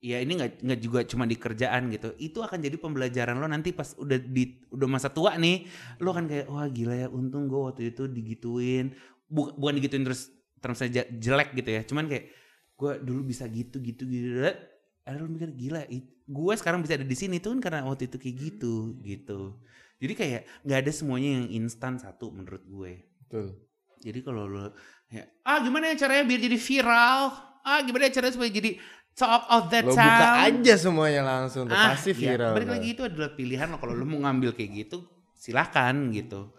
ya 0.05 0.21
ini 0.21 0.37
nggak 0.37 0.61
nggak 0.61 0.79
juga 0.83 0.99
cuma 1.09 1.25
di 1.25 1.33
kerjaan 1.33 1.89
gitu 1.89 2.13
itu 2.21 2.37
akan 2.37 2.61
jadi 2.61 2.77
pembelajaran 2.77 3.41
lo 3.41 3.47
nanti 3.49 3.73
pas 3.73 3.97
udah 3.97 4.21
di 4.21 4.61
udah 4.69 4.87
masa 4.91 5.09
tua 5.09 5.33
nih 5.39 5.65
lo 6.03 6.13
kan 6.13 6.29
kayak 6.29 6.45
wah 6.45 6.67
gila 6.69 6.93
ya 6.93 7.07
untung 7.09 7.49
gue 7.49 7.57
waktu 7.57 7.89
itu 7.89 8.05
digituin 8.05 8.93
Bu- 9.25 9.57
bukan 9.57 9.81
digituin 9.81 10.05
terus 10.05 10.29
terus 10.65 10.81
saja 10.81 11.05
jelek 11.05 11.53
gitu 11.53 11.69
ya 11.69 11.81
cuman 11.85 12.09
kayak 12.09 12.25
gue 12.73 12.91
dulu 13.05 13.21
bisa 13.29 13.45
gitu 13.45 13.77
gitu 13.77 14.01
gitu 14.03 14.41
ada 15.05 15.15
lo 15.15 15.29
mikir 15.29 15.53
gila 15.53 15.85
gue 16.25 16.53
sekarang 16.57 16.81
bisa 16.81 16.97
ada 16.97 17.05
di 17.05 17.13
sini 17.13 17.37
tuh 17.37 17.53
kan 17.53 17.61
karena 17.61 17.85
waktu 17.85 18.09
itu 18.09 18.17
kayak 18.17 18.35
gitu 18.41 18.73
gitu 19.05 19.61
jadi 20.01 20.13
kayak 20.17 20.41
nggak 20.65 20.79
ada 20.81 20.91
semuanya 20.91 21.29
yang 21.37 21.47
instan 21.53 22.01
satu 22.01 22.33
menurut 22.33 22.65
gue 22.65 23.05
Betul. 23.21 23.61
jadi 24.01 24.19
kalau 24.25 24.49
lo 24.49 24.73
ya, 25.13 25.21
ah 25.45 25.61
gimana 25.61 25.93
ya 25.93 26.01
caranya 26.01 26.25
biar 26.25 26.41
jadi 26.41 26.57
viral? 26.57 27.21
Ah 27.61 27.79
gimana 27.85 28.09
ya 28.09 28.13
caranya 28.13 28.33
supaya 28.33 28.49
jadi 28.49 28.77
talk 29.15 29.43
of 29.47 29.63
that 29.71 29.85
Lo 29.85 29.93
town? 29.95 30.03
buka 30.05 30.27
aja 30.49 30.73
semuanya 30.75 31.21
langsung 31.23 31.65
Ah, 31.71 31.93
pasti 31.93 32.11
iya, 32.13 32.35
viral. 32.35 32.53
balik 32.53 32.69
lagi 32.69 32.87
itu 32.93 33.01
adalah 33.05 33.31
pilihan 33.33 33.69
lo. 33.69 33.77
Kalau 33.79 33.93
lo 33.95 34.05
mau 34.05 34.19
ngambil 34.21 34.53
kayak 34.53 34.85
gitu, 34.85 35.01
silakan 35.33 36.11
gitu. 36.11 36.51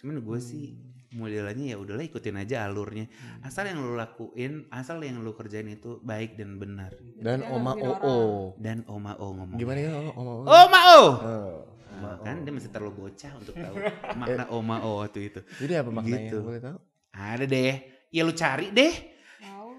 Cuman 0.00 0.22
gue 0.22 0.38
sih 0.38 0.78
modelannya 1.14 1.72
ya 1.72 1.76
udahlah 1.78 2.04
ikutin 2.04 2.36
aja 2.42 2.66
alurnya. 2.66 3.06
Asal 3.46 3.70
yang 3.70 3.80
lo 3.80 3.94
lakuin, 3.94 4.66
asal 4.74 4.98
yang 5.00 5.22
lo 5.22 5.32
kerjain 5.38 5.70
itu 5.70 6.02
baik 6.02 6.34
dan 6.34 6.58
benar. 6.58 6.92
Dan 7.16 7.46
Oma 7.46 7.72
Oo. 7.78 8.52
Dan 8.58 8.82
Oma 8.90 9.14
O 9.22 9.32
ngomong. 9.32 9.56
Gimana 9.56 9.78
ya 9.78 9.92
Oma 10.18 10.32
Oo? 10.34 10.44
Oh 10.44 10.64
Ma 10.68 10.80
O. 10.98 11.00
Oh, 11.00 11.54
Nah, 11.94 12.18
kan 12.26 12.42
dia 12.42 12.50
masih 12.50 12.74
terlalu 12.74 13.06
bocah 13.06 13.32
untuk 13.38 13.54
tahu 13.54 13.74
makna 14.18 14.44
Oma 14.50 14.82
O 14.82 15.06
waktu 15.06 15.30
itu. 15.30 15.40
Jadi 15.62 15.72
apa 15.78 15.90
maknanya? 15.94 16.26
Gitu. 16.26 16.38
Boleh 16.42 16.60
tahu? 16.60 16.78
Ada 17.14 17.44
deh. 17.46 17.74
Ya 18.10 18.22
lu 18.26 18.34
cari 18.34 18.74
deh. 18.74 18.94
Tahu. 19.38 19.70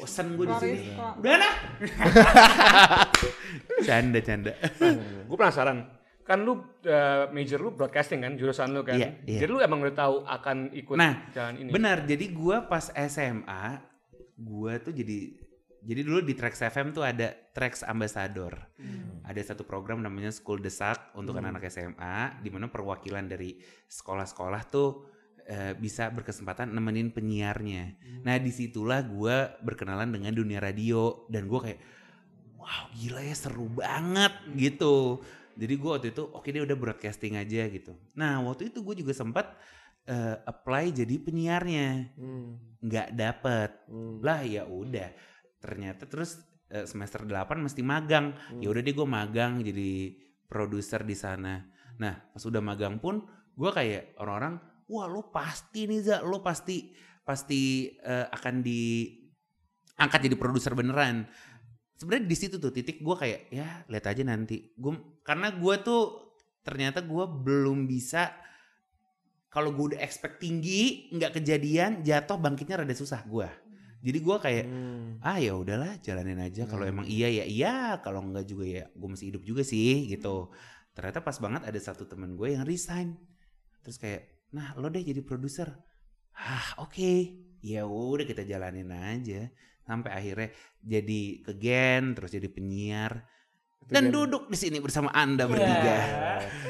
Bosan 0.00 0.26
gue 0.36 0.46
di 0.48 0.56
sini. 0.60 0.80
Udah 0.96 1.36
nah. 1.36 1.54
canda 3.86 4.18
canda. 4.24 4.52
Gue 5.28 5.36
penasaran. 5.36 5.78
Kan 6.26 6.42
lu 6.42 6.58
uh, 6.58 7.30
major 7.30 7.62
lu 7.62 7.70
broadcasting 7.70 8.26
kan, 8.26 8.34
jurusan 8.34 8.74
lu 8.74 8.82
kan. 8.82 8.98
Iya, 8.98 9.22
iya. 9.24 9.40
Jadi 9.46 9.50
lu 9.50 9.62
emang 9.62 9.78
udah 9.80 9.94
tahu 9.94 10.16
akan 10.26 10.74
ikut 10.74 10.98
Nah, 10.98 11.30
jalan 11.30 11.54
ini. 11.62 11.70
Benar. 11.70 12.02
Jadi 12.02 12.34
gue 12.34 12.56
pas 12.66 12.90
SMA, 12.90 13.64
gue 14.34 14.72
tuh 14.82 14.90
jadi 14.90 15.46
jadi 15.86 16.02
dulu 16.02 16.18
di 16.26 16.34
Trax 16.34 16.66
FM 16.66 16.90
tuh 16.90 17.06
ada 17.06 17.30
Trax 17.54 17.86
Ambassador. 17.86 18.58
Ada 19.22 19.54
satu 19.54 19.62
program 19.62 20.02
namanya 20.02 20.34
School 20.34 20.58
Desak 20.58 21.14
untuk 21.14 21.38
anak-anak 21.38 21.70
SMA, 21.70 22.42
di 22.42 22.50
mana 22.50 22.66
perwakilan 22.66 23.30
dari 23.30 23.54
sekolah-sekolah 23.86 24.62
tuh 24.66 25.06
eh, 25.46 25.78
bisa 25.78 26.10
berkesempatan 26.10 26.74
nemenin 26.74 27.14
penyiarnya. 27.14 28.02
Nah 28.26 28.34
di 28.42 28.50
situlah 28.50 29.06
gue 29.06 29.62
berkenalan 29.62 30.10
dengan 30.10 30.34
dunia 30.34 30.58
radio 30.58 31.22
dan 31.30 31.46
gue 31.46 31.60
kayak, 31.70 31.80
wow 32.58 32.90
gila 32.90 33.22
ya 33.22 33.36
seru 33.38 33.70
banget 33.70 34.34
gitu. 34.58 35.22
Jadi 35.56 35.74
gue 35.74 35.90
waktu 35.90 36.08
itu 36.12 36.22
oke 36.22 36.48
deh 36.48 36.62
udah 36.62 36.76
broadcasting 36.76 37.40
aja 37.40 37.64
gitu. 37.66 37.96
Nah 38.14 38.44
waktu 38.44 38.68
itu 38.68 38.84
gue 38.84 39.00
juga 39.00 39.16
sempat 39.16 39.56
eh, 40.06 40.36
apply 40.46 40.94
jadi 40.94 41.18
penyiarnya, 41.18 42.14
Hmm. 42.14 42.78
nggak 42.78 43.08
dapet. 43.18 43.70
Hmm. 43.90 44.22
Lah 44.22 44.44
ya 44.46 44.62
udah. 44.62 45.10
Ternyata 45.58 46.06
terus 46.06 46.38
eh, 46.70 46.86
semester 46.86 47.26
8 47.26 47.58
mesti 47.58 47.82
magang. 47.82 48.30
Ya 48.62 48.70
udah 48.70 48.82
deh 48.84 48.94
gue 48.94 49.08
magang 49.08 49.64
jadi 49.64 50.14
produser 50.46 51.02
di 51.02 51.18
sana. 51.18 51.58
Nah, 51.98 52.14
pas 52.30 52.42
udah 52.44 52.62
magang 52.62 53.02
pun 53.02 53.24
gue 53.56 53.70
kayak 53.72 54.14
orang-orang, 54.20 54.60
wah 54.86 55.08
lo 55.08 55.32
pasti 55.32 55.88
nih 55.88 56.04
Za, 56.04 56.16
lo 56.22 56.38
pasti 56.38 56.94
pasti 57.26 57.90
eh, 57.98 58.26
akan 58.30 58.62
diangkat 58.62 60.20
jadi 60.22 60.36
produser 60.38 60.78
beneran. 60.78 61.26
Sebenarnya 61.96 62.28
di 62.28 62.36
situ 62.36 62.60
tuh 62.60 62.72
titik 62.72 63.00
gue 63.00 63.16
kayak 63.16 63.40
ya 63.48 63.84
lihat 63.88 64.04
aja 64.04 64.22
nanti. 64.22 64.72
Gue 64.76 65.20
karena 65.24 65.48
gue 65.56 65.74
tuh 65.80 66.02
ternyata 66.60 67.00
gue 67.00 67.24
belum 67.24 67.88
bisa 67.88 68.36
kalau 69.48 69.72
gue 69.72 69.96
udah 69.96 70.00
expect 70.04 70.44
tinggi 70.44 71.08
nggak 71.16 71.40
kejadian 71.40 72.04
jatuh 72.04 72.36
bangkitnya 72.36 72.84
rada 72.84 72.92
susah 72.92 73.24
gue. 73.24 73.48
Jadi 74.04 74.18
gue 74.20 74.36
kayak 74.36 74.64
Hmm. 74.68 75.16
ah 75.24 75.40
ya 75.40 75.56
udahlah 75.56 75.96
jalanin 76.04 76.36
aja. 76.36 76.68
Kalau 76.68 76.84
emang 76.84 77.08
iya 77.08 77.32
ya 77.32 77.44
iya. 77.48 77.96
Kalau 78.04 78.20
enggak 78.20 78.44
juga 78.44 78.68
ya 78.68 78.84
gue 78.92 79.08
masih 79.08 79.32
hidup 79.32 79.42
juga 79.48 79.64
sih 79.64 80.04
gitu. 80.12 80.52
Ternyata 80.92 81.24
pas 81.24 81.40
banget 81.40 81.64
ada 81.64 81.80
satu 81.80 82.04
teman 82.04 82.36
gue 82.36 82.52
yang 82.52 82.68
resign. 82.68 83.16
Terus 83.80 83.96
kayak 83.96 84.52
nah 84.52 84.76
lo 84.76 84.92
deh 84.92 85.00
jadi 85.00 85.24
produser. 85.24 85.72
Ah 86.36 86.76
oke. 86.84 87.12
Ya 87.64 87.88
udah 87.88 88.28
kita 88.28 88.44
jalanin 88.44 88.92
aja 88.92 89.48
sampai 89.86 90.10
akhirnya 90.12 90.48
jadi 90.78 91.20
ke 91.40 91.52
Gen 91.54 92.12
terus 92.12 92.28
jadi 92.28 92.46
penyiar 92.46 93.22
dan 93.86 94.10
duduk 94.10 94.50
di 94.50 94.58
sini 94.58 94.82
bersama 94.82 95.14
anda 95.14 95.46
bertiga 95.46 95.98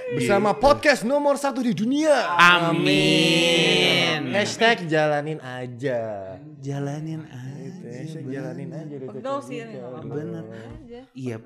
Bersama 0.07 0.53
podcast 0.53 1.03
nomor 1.03 1.35
satu 1.35 1.59
di 1.59 1.73
dunia. 1.73 2.15
Amin. 2.37 4.31
Hashtag 4.31 4.87
jalanin 4.87 5.41
aja. 5.41 6.37
jalanin 6.61 7.25
Itu, 7.25 7.33
aja 7.33 7.89
hashtag 7.91 8.23
bener. 8.23 8.35
jalanin 8.37 8.71
aja. 8.71 8.97
Pegel 9.03 9.37
sih 9.43 9.57
nggak 9.59 9.83
apa-apa. 9.83 10.13
Bener. 10.13 10.45
Iya 11.11 11.37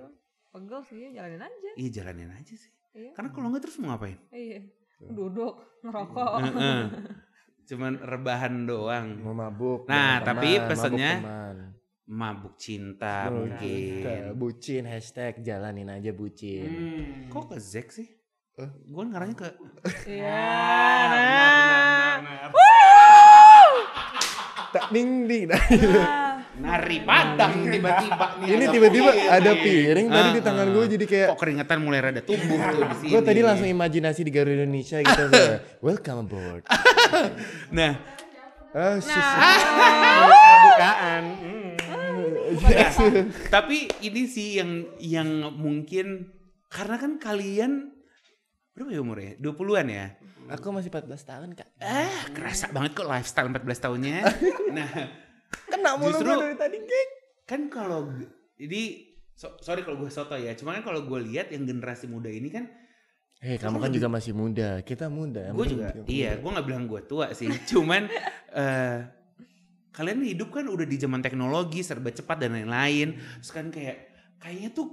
Pegel 0.51 0.81
sih 0.85 1.01
jalanin 1.09 1.41
aja. 1.41 1.71
iya 1.73 1.89
jalanin 1.91 2.31
aja 2.31 2.53
sih 2.53 2.73
Iya. 2.91 3.15
karena 3.15 3.31
kalau 3.31 3.47
enggak 3.49 3.63
terus 3.65 3.79
mau 3.79 3.95
ngapain 3.95 4.19
Iya. 4.29 4.67
Duduk 5.01 5.55
ngerokok. 5.81 6.31
Cuman 7.71 8.03
rebahan 8.03 8.67
doang. 8.67 9.23
Mau 9.23 9.31
mabuk. 9.31 9.87
Nah, 9.87 10.19
tapi 10.21 10.59
teman, 10.59 10.59
mabuk 10.59 10.69
pesennya 10.69 11.13
teman. 11.17 11.57
Mabuk 12.05 12.55
cinta 12.59 13.31
Oh, 13.31 13.47
mungkin. 13.47 14.03
cinta. 14.03 14.35
Bucin 14.35 14.83
hashtag 14.85 15.39
jalanin 15.41 15.87
aja 15.87 16.11
bucin. 16.11 16.67
Hmm. 16.67 17.31
Kok 17.31 17.55
ke 17.55 17.57
Zack 17.57 17.95
sih? 17.95 18.11
Eh? 18.59 18.71
Gue 18.85 19.05
ngarangnya 19.07 19.39
ke 19.39 19.49
Iya. 20.05 20.43
Benar, 21.07 21.15
Nah. 21.15 22.19
benar, 22.19 22.49
benar. 22.51 23.69
tak 24.71 24.85
ding 24.91 25.11
ding. 25.25 25.45
Nah, 25.47 25.63
Nah, 25.63 26.30
Nari 26.61 26.99
padang 27.01 27.53
tiba-tiba 27.65 28.27
nih. 28.37 28.49
ini 28.51 28.65
tiba-tiba 28.69 29.11
ada 29.29 29.53
piring 29.55 30.07
tadi 30.07 30.29
di 30.31 30.41
Ah, 30.41 30.45
tangan 30.45 30.67
ah. 30.67 30.73
gue 30.73 30.85
jadi 30.91 31.05
kayak 31.05 31.29
Kok 31.29 31.39
keringetan 31.39 31.79
mulai 31.81 32.01
rada 32.01 32.21
tumbuh 32.21 32.55
tuh 32.55 32.85
di 32.85 32.97
sini. 33.01 33.11
gue 33.11 33.23
tadi 33.23 33.41
langsung 33.41 33.65
imajinasi 33.67 34.21
di 34.21 34.31
Garuda 34.31 34.55
Indonesia 34.59 34.97
gitu 34.99 35.23
kayak, 35.27 35.81
welcome 35.81 36.21
aboard. 36.23 36.63
Nah, 37.71 37.93
Ah, 38.71 38.97
sus. 38.97 39.11
bukaan. 40.63 41.25
Hmm. 41.35 43.27
tapi 43.49 43.87
ini 44.01 44.27
sih 44.27 44.59
yang 44.59 44.71
yang 44.99 45.29
mungkin 45.53 46.31
karena 46.67 46.97
kan 46.97 47.17
kalian 47.17 47.91
berapa 48.73 48.91
ya 48.91 49.01
umurnya? 49.01 49.33
20-an 49.39 49.87
ya? 49.87 50.07
Aku 50.51 50.71
masih 50.71 50.87
14 50.89 51.07
tahun 51.25 51.49
kak. 51.53 51.69
Ah, 51.79 52.11
kerasa 52.31 52.67
banget 52.69 52.95
kok 52.95 53.07
lifestyle 53.07 53.49
14 53.49 53.59
tahunnya. 53.81 54.19
Nah, 54.71 54.91
Kena 55.81 55.97
mulu 55.97 56.13
Justru- 56.13 56.37
dari 56.39 56.55
tadi 56.55 56.79
geng. 56.79 57.11
kan 57.43 57.61
kalau 57.67 58.13
ini 58.55 58.83
so- 59.33 59.57
sorry 59.59 59.81
kalau 59.81 59.97
gue 59.97 60.07
soto 60.09 60.37
ya, 60.37 60.53
cuma 60.53 60.71
kan 60.73 60.85
kalau 60.85 61.03
gue 61.03 61.19
lihat 61.25 61.49
yang 61.49 61.65
generasi 61.65 62.07
muda 62.07 62.29
ini 62.29 62.49
kan 62.49 62.69
Hei 63.37 63.57
kamu 63.57 63.81
kan 63.81 63.89
juga 63.89 64.07
masih 64.07 64.31
muda, 64.31 64.79
kita 64.81 65.09
muda. 65.09 65.49
Gue 65.51 65.65
juga 65.67 65.89
kita 65.91 66.05
iya 66.07 66.31
muda. 66.31 66.39
gue 66.39 66.51
nggak 66.53 66.67
bilang 66.67 66.85
gue 66.87 67.01
tua 67.03 67.33
sih 67.33 67.49
cuman 67.73 68.05
eh 68.53 68.99
kalian 69.91 70.21
hidup 70.23 70.53
kan 70.53 70.65
udah 70.65 70.85
di 70.85 70.95
zaman 70.95 71.19
teknologi 71.19 71.81
serba 71.81 72.09
cepat 72.11 72.37
dan 72.39 72.55
lain-lain 72.55 73.17
terus 73.35 73.51
kan 73.51 73.67
kayak 73.67 73.97
kayaknya 74.39 74.71
tuh 74.71 74.93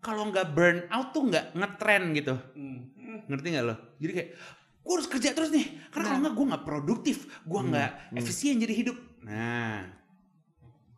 kalau 0.00 0.26
nggak 0.26 0.50
burn 0.50 0.88
out 0.88 1.12
tuh 1.12 1.24
nggak 1.24 1.52
ngetren 1.54 2.10
gitu 2.12 2.34
Hmm. 2.50 2.88
ngerti 3.28 3.46
nggak 3.52 3.64
lo 3.64 3.76
jadi 3.96 4.12
kayak 4.12 4.28
gue 4.80 4.92
harus 4.92 5.06
kerja 5.06 5.30
terus 5.30 5.48
nih 5.48 5.64
karena 5.88 6.04
kalau 6.08 6.20
nggak 6.20 6.34
gue 6.34 6.46
nggak 6.50 6.64
produktif 6.66 7.16
gue 7.38 7.60
nggak 7.62 7.90
efisien 8.16 8.56
jadi 8.58 8.74
hidup 8.74 8.96
nah 9.22 9.84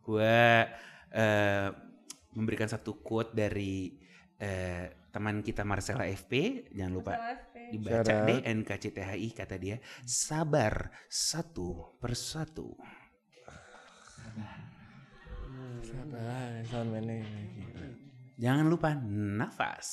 gue 0.07 0.39
eh, 1.11 1.67
memberikan 2.31 2.71
satu 2.71 3.03
quote 3.03 3.35
dari 3.35 3.91
eh, 4.39 5.11
teman 5.11 5.43
kita 5.43 5.67
Marcella 5.67 6.07
FP 6.07 6.31
jangan 6.71 6.93
lupa 6.93 7.13
FP. 7.17 7.55
dibaca 7.75 8.05
Syarat. 8.05 8.27
deh 8.29 8.39
NKCTHI 8.47 9.29
kata 9.35 9.55
dia. 9.59 9.75
Sabar 10.07 10.87
satu 11.11 11.99
persatu. 11.99 12.71
Jangan 18.37 18.65
lupa 18.69 18.93
nafas. 19.01 19.89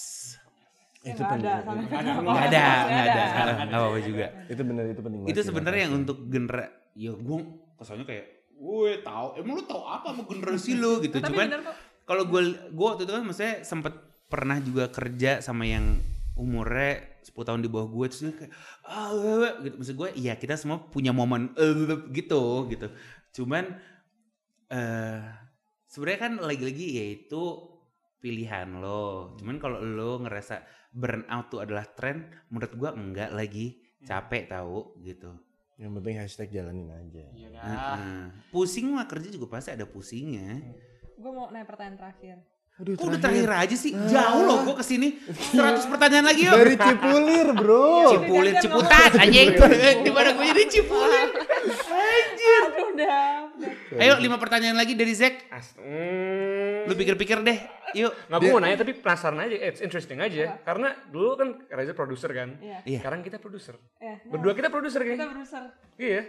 Ya, 1.05 1.13
Itu 1.13 1.21
penting. 1.21 1.49
ada, 1.53 1.61
nggak 1.61 2.45
ada 2.49 2.63
nggak 2.81 3.05
ada. 3.05 3.23
Nggak 3.69 3.81
apa-apa 3.81 3.99
juga. 4.01 4.27
Itu 4.49 4.63
benar 4.65 4.85
itu 4.89 5.03
penting. 5.05 5.21
itu 5.29 5.41
sebenarnya 5.41 5.81
yang 5.89 5.95
untuk 6.01 6.19
genera 6.29 6.65
ya 6.95 7.13
gue 7.13 7.39
kesannya 7.77 8.07
kayak 8.07 8.27
gue 8.55 8.93
tahu. 9.03 9.27
Emang 9.39 9.61
lu 9.61 9.65
tahu 9.67 9.83
apa 9.85 10.15
sama 10.15 10.23
generasi 10.27 10.73
lu 10.79 10.99
gitu? 11.05 11.19
Tapi 11.19 11.31
cuman 11.31 11.49
kalau 12.05 12.25
gue 12.29 12.41
gue 12.71 12.87
waktu 12.87 13.03
itu 13.09 13.13
kan 13.13 13.25
maksudnya 13.25 13.55
sempet 13.67 13.95
pernah 14.29 14.59
juga 14.61 14.91
kerja 14.91 15.45
sama 15.45 15.69
yang 15.69 16.01
umurnya 16.35 17.23
10 17.23 17.31
tahun 17.47 17.63
di 17.63 17.71
bawah 17.71 17.89
gue 17.89 18.07
terus 18.11 18.23
kayak 18.35 18.53
ah 18.89 19.11
weh," 19.15 19.55
gitu. 19.69 19.75
Maksud 19.81 19.95
gue 19.97 20.09
iya 20.19 20.35
kita 20.35 20.59
semua 20.59 20.83
punya 20.83 21.15
momen 21.15 21.55
eh, 21.59 21.75
gitu 22.11 22.67
gitu. 22.71 22.89
Cuman 23.41 23.65
eh 24.73 25.23
sebenarnya 25.87 26.21
kan 26.21 26.33
lagi-lagi 26.43 26.87
yaitu 26.99 27.43
pilihan 28.19 28.81
lo. 28.81 29.37
Cuman 29.37 29.61
kalau 29.61 29.79
lo 29.85 30.19
ngerasa 30.25 30.65
burnout 30.95 31.53
tuh 31.53 31.61
adalah 31.61 31.85
tren 31.93 32.33
menurut 32.49 32.73
gue 32.75 32.91
enggak 32.91 33.31
lagi. 33.31 33.81
Capek 34.05 34.53
tahu 34.53 35.01
gitu 35.01 35.44
Yang 35.75 35.93
penting 35.99 36.15
hashtag 36.23 36.49
jalanin 36.55 36.89
aja. 36.91 37.25
Iya 37.35 37.49
kan. 37.59 37.99
Pusing 38.55 38.95
mah 38.95 39.11
kerja 39.11 39.27
juga 39.27 39.59
pasti 39.59 39.75
ada 39.75 39.83
pusingnya 39.83 40.63
Gue 41.19 41.31
mau 41.31 41.51
nanya 41.51 41.67
pertanyaan 41.67 41.99
terakhir. 41.99 42.37
Aduh, 42.75 42.99
Kok 42.99 43.07
udah 43.07 43.21
terakhir 43.23 43.51
aja 43.55 43.77
sih? 43.79 43.95
Jauh 43.95 44.43
loh 44.51 44.67
gue 44.67 44.75
ke 44.75 44.83
sini. 44.83 45.15
100 45.55 45.87
pertanyaan 45.87 46.27
lagi 46.27 46.43
yuk. 46.43 46.59
Dari 46.59 46.75
Cipulir, 46.75 47.47
bro. 47.55 48.19
Cipulir, 48.19 48.59
Jangan 48.59 48.63
Ciputat, 48.67 49.11
anjing. 49.15 49.49
Di 50.07 50.11
mana 50.11 50.31
gue 50.35 50.47
jadi 50.51 50.65
Cipulir? 50.67 51.29
Aduh, 51.87 52.63
udah. 52.91 53.31
Ayo 53.95 54.19
lima 54.19 54.43
pertanyaan 54.43 54.75
lagi 54.75 54.99
dari 54.99 55.15
Zack. 55.15 55.47
Hmm. 55.79 56.54
Lu 56.87 56.95
pikir-pikir 56.95 57.39
deh. 57.45 57.59
Yuk. 57.95 58.13
Nggak 58.29 58.39
gue 58.43 58.51
mau 58.51 58.61
nanya 58.61 58.79
tapi 58.83 58.93
penasaran 58.99 59.39
aja, 59.39 59.57
it's 59.57 59.81
interesting 59.81 60.19
aja. 60.19 60.59
Karena 60.67 60.93
dulu 61.09 61.39
kan 61.39 61.49
Reza 61.71 61.95
produser 61.95 62.31
kan. 62.35 62.59
Iya. 62.59 62.79
Iya. 62.85 62.99
Sekarang 63.01 63.21
kita 63.23 63.39
produser. 63.39 63.79
Ya, 64.03 64.19
nah, 64.19 64.31
Berdua 64.35 64.53
kita 64.53 64.69
produser 64.69 65.01
kita 65.07 65.25
kan? 65.25 65.29
berusaha. 65.35 65.67
Iya. 65.97 66.23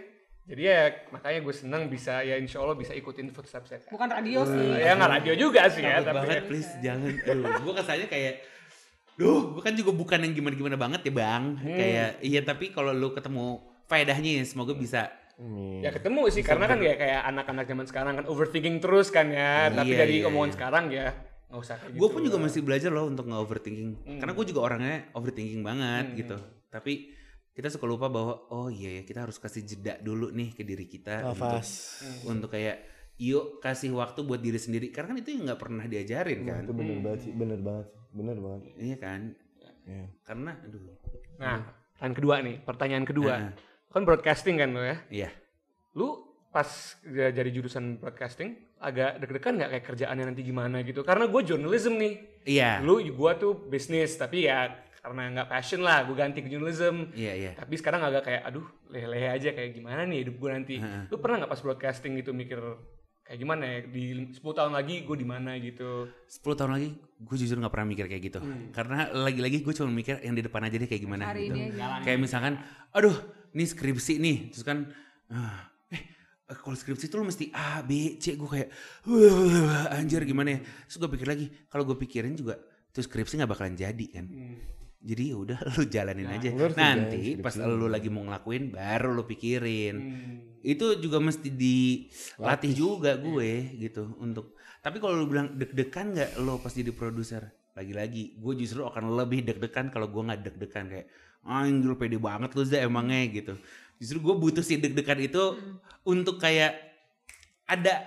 Jadi 0.46 0.62
ya 0.62 0.80
makanya 1.10 1.42
gue 1.42 1.54
senang 1.58 1.82
bisa 1.90 2.22
ya 2.22 2.38
insya 2.38 2.62
Allah 2.62 2.78
bisa 2.78 2.94
ikutin 2.94 3.34
footsteps 3.34 3.66
saya. 3.66 3.80
Bukan 3.90 4.06
radio 4.06 4.46
sih. 4.46 4.78
Ya 4.78 4.94
nggak 4.94 5.10
radio 5.18 5.34
juga 5.34 5.66
sih 5.66 5.82
ya, 5.82 5.98
tapi 5.98 6.22
banget 6.22 6.46
please 6.46 6.70
jangan. 6.78 7.10
Aduh, 7.34 7.50
gue 7.66 7.74
kesannya 7.74 8.06
kayak 8.06 8.34
Duh, 9.16 9.56
gue 9.56 9.62
kan 9.64 9.72
juga 9.72 9.96
bukan 9.96 10.20
yang 10.28 10.36
gimana-gimana 10.36 10.76
banget 10.76 11.08
ya 11.08 11.12
bang. 11.16 11.56
Kayak, 11.64 12.10
iya 12.20 12.40
tapi 12.44 12.68
kalau 12.68 12.92
lu 12.92 13.16
ketemu 13.16 13.64
faedahnya 13.88 14.38
ya 14.38 14.44
semoga 14.44 14.76
bisa. 14.76 15.08
Amin. 15.36 15.80
ya 15.80 15.90
ketemu 15.90 16.20
sih 16.28 16.40
karena 16.40 16.64
kan 16.64 16.78
ya 16.78 16.94
kayak 16.94 17.20
anak-anak 17.26 17.64
zaman 17.64 17.84
sekarang 17.84 18.12
kan 18.14 18.24
overthinking 18.24 18.80
terus 18.80 19.08
kan 19.08 19.28
ya. 19.28 19.68
tapi 19.68 19.92
Iya, 19.92 19.98
dari 19.98 20.14
iya, 20.18 20.26
omongan 20.26 20.48
iya. 20.48 20.56
sekarang 20.56 20.84
ya 20.88 21.06
nggak 21.46 21.60
usah 21.60 21.76
kayak 21.76 21.92
Gue 21.92 22.00
gitu. 22.02 22.10
pun 22.10 22.20
juga 22.22 22.38
masih 22.40 22.60
belajar 22.60 22.90
loh 22.90 23.04
untuk 23.04 23.24
nggak 23.24 23.38
overthinking. 23.40 23.90
Karena 24.16 24.32
gue 24.32 24.46
juga 24.46 24.60
orangnya 24.62 24.96
overthinking 25.12 25.60
banget 25.60 26.04
Hmm. 26.06 26.16
gitu. 26.16 26.36
Tapi 26.66 26.92
kita 27.52 27.68
suka 27.68 27.84
lupa 27.84 28.06
bahwa 28.06 28.32
oh 28.48 28.68
iya 28.68 28.96
ya 28.96 29.02
kita 29.02 29.22
harus 29.22 29.36
kasih 29.36 29.62
jeda 29.62 29.96
dulu 29.98 30.28
nih 30.28 30.50
ke 30.50 30.62
diri 30.62 30.84
kita 30.84 31.24
untuk 31.26 31.48
Nafas. 31.54 31.68
untuk 32.24 32.48
kayak 32.50 32.84
yuk 33.16 33.60
kasih 33.60 33.92
waktu 33.92 34.20
buat 34.22 34.38
diri 34.38 34.56
sendiri 34.56 34.88
karena 34.88 35.08
kan 35.10 35.18
itu 35.18 35.30
yang 35.30 35.42
nggak 35.46 35.56
pernah 35.58 35.84
diajarin 35.84 36.40
kan 36.42 36.62
Itu 36.62 36.72
bener 36.72 36.98
banget 36.98 37.20
sih, 37.22 37.32
bener 37.32 37.58
banget. 37.58 37.86
Bener 38.10 38.36
banget. 38.38 38.62
iya 38.74 38.96
kan 38.96 39.20
Iya. 39.84 40.04
karena 40.22 40.52
aduh 40.58 40.80
Nah, 41.36 41.56
pertanyaan 41.94 42.14
kedua 42.14 42.34
nih, 42.40 42.56
pertanyaan 42.58 43.04
kedua. 43.04 43.34
Heeh. 43.38 43.52
Kan 43.96 44.04
broadcasting 44.04 44.60
kan 44.60 44.76
lo 44.76 44.84
ya. 44.84 45.00
iya 45.08 45.30
Lu 45.96 46.20
pas 46.52 46.68
ja- 47.00 47.32
jadi 47.32 47.48
jurusan 47.48 47.96
broadcasting 47.96 48.60
agak 48.76 49.24
deg-degan 49.24 49.56
nggak 49.56 49.70
kayak 49.72 49.84
kerjaannya 49.88 50.24
nanti 50.28 50.44
gimana 50.44 50.84
gitu? 50.84 51.00
Karena 51.00 51.24
gue 51.24 51.40
journalism 51.40 51.96
nih. 51.96 52.44
iya 52.44 52.84
Dulu 52.84 53.00
gue 53.08 53.32
tuh 53.40 53.52
bisnis, 53.72 54.20
tapi 54.20 54.44
ya 54.52 54.68
karena 55.00 55.32
nggak 55.32 55.48
passion 55.48 55.80
lah, 55.80 56.04
gue 56.04 56.12
ganti 56.12 56.44
ke 56.44 56.52
journalism. 56.52 57.08
iya 57.16 57.32
iya 57.32 57.50
Tapi 57.56 57.72
sekarang 57.80 58.04
agak 58.04 58.28
kayak, 58.28 58.42
aduh 58.44 58.68
lehe-lehe 58.92 59.32
aja 59.32 59.56
kayak 59.56 59.72
gimana 59.72 60.04
nih 60.04 60.28
hidup 60.28 60.36
gue 60.36 60.50
nanti. 60.52 60.76
Heeh. 60.76 61.08
Lu 61.08 61.16
pernah 61.16 61.40
nggak 61.40 61.52
pas 61.56 61.62
broadcasting 61.64 62.20
gitu 62.20 62.36
mikir 62.36 62.60
kayak 63.26 63.38
gimana 63.40 63.64
ya 63.64 63.78
di 63.88 64.04
10 64.30 64.38
tahun 64.38 64.76
lagi 64.76 65.08
gue 65.08 65.16
di 65.16 65.24
mana 65.24 65.56
gitu? 65.56 66.06
10 66.28 66.52
tahun 66.52 66.76
lagi 66.76 66.88
gue 67.16 67.36
jujur 67.40 67.58
nggak 67.58 67.72
pernah 67.74 67.88
mikir 67.90 68.06
kayak 68.06 68.22
gitu 68.22 68.38
karena 68.70 69.10
lagi-lagi 69.10 69.66
gue 69.66 69.74
cuma 69.74 69.90
mikir 69.90 70.22
yang 70.22 70.38
di 70.38 70.46
depan 70.46 70.62
aja 70.62 70.78
deh 70.78 70.86
kayak 70.86 71.02
gimana 71.02 71.34
Hari 71.34 71.50
gitu 71.50 71.58
kayak 72.06 72.18
misalkan 72.22 72.54
aduh 72.94 73.18
ini 73.56 73.64
skripsi 73.64 74.20
nih. 74.20 74.36
Terus 74.52 74.64
kan 74.68 74.84
ah, 75.32 75.72
eh 75.88 76.04
kalau 76.60 76.76
skripsi 76.76 77.08
tuh 77.08 77.24
lu 77.24 77.26
mesti 77.26 77.48
A 77.56 77.80
B 77.80 78.20
C. 78.20 78.36
Gue 78.36 78.46
kayak 78.52 78.68
"Wah, 79.08 79.96
anjir 79.96 80.20
gimana 80.28 80.54
ya? 80.54 80.60
Terus 80.60 81.00
gue 81.00 81.10
pikir 81.16 81.26
lagi 81.26 81.46
kalau 81.72 81.88
gue 81.88 81.96
pikirin 81.96 82.36
juga 82.36 82.60
tuh 82.92 83.00
skripsi 83.00 83.40
nggak 83.40 83.50
bakalan 83.50 83.72
jadi 83.72 84.06
kan? 84.12 84.28
Jadi 85.06 85.22
ya 85.30 85.36
udah 85.38 85.58
lu 85.78 85.86
jalanin 85.88 86.28
aja. 86.28 86.50
Lu 86.52 86.66
harus 86.66 86.76
nanti 86.76 87.38
kerjain 87.38 87.44
pas 87.44 87.54
lu 87.56 87.86
lagi 87.88 88.12
mau 88.12 88.26
ngelakuin 88.28 88.76
baru 88.76 89.16
lu 89.16 89.24
pikirin. 89.24 89.96
Hmm. 89.96 90.36
itu 90.66 90.98
juga 90.98 91.22
mesti 91.22 91.46
dilatih 91.46 92.72
juga 92.74 93.14
gue 93.14 93.78
gitu 93.78 94.18
untuk 94.18 94.58
tapi 94.82 94.98
kalau 94.98 95.22
lu 95.22 95.30
bilang 95.30 95.54
deg-degan 95.54 96.10
nggak 96.10 96.42
lo 96.42 96.58
pas 96.58 96.74
jadi 96.74 96.90
produser? 96.90 97.54
Lagi-lagi 97.78 98.34
gue 98.34 98.54
justru 98.58 98.82
akan 98.82 99.14
lebih 99.14 99.46
deg-degan 99.46 99.94
kalau 99.94 100.10
gue 100.10 100.22
nggak 100.26 100.40
deg-degan 100.42 100.90
kayak 100.90 101.06
anjir 101.46 101.86
lu 101.86 101.96
pede 101.96 102.18
banget 102.18 102.50
lu 102.52 102.62
Zah 102.62 102.82
emangnya 102.82 103.22
gitu 103.30 103.54
justru 103.96 104.20
gue 104.20 104.34
butuh 104.34 104.60
si 104.60 104.76
deg-degan 104.76 105.16
itu 105.18 105.42
untuk 106.02 106.36
kayak 106.36 106.76
ada 107.64 108.02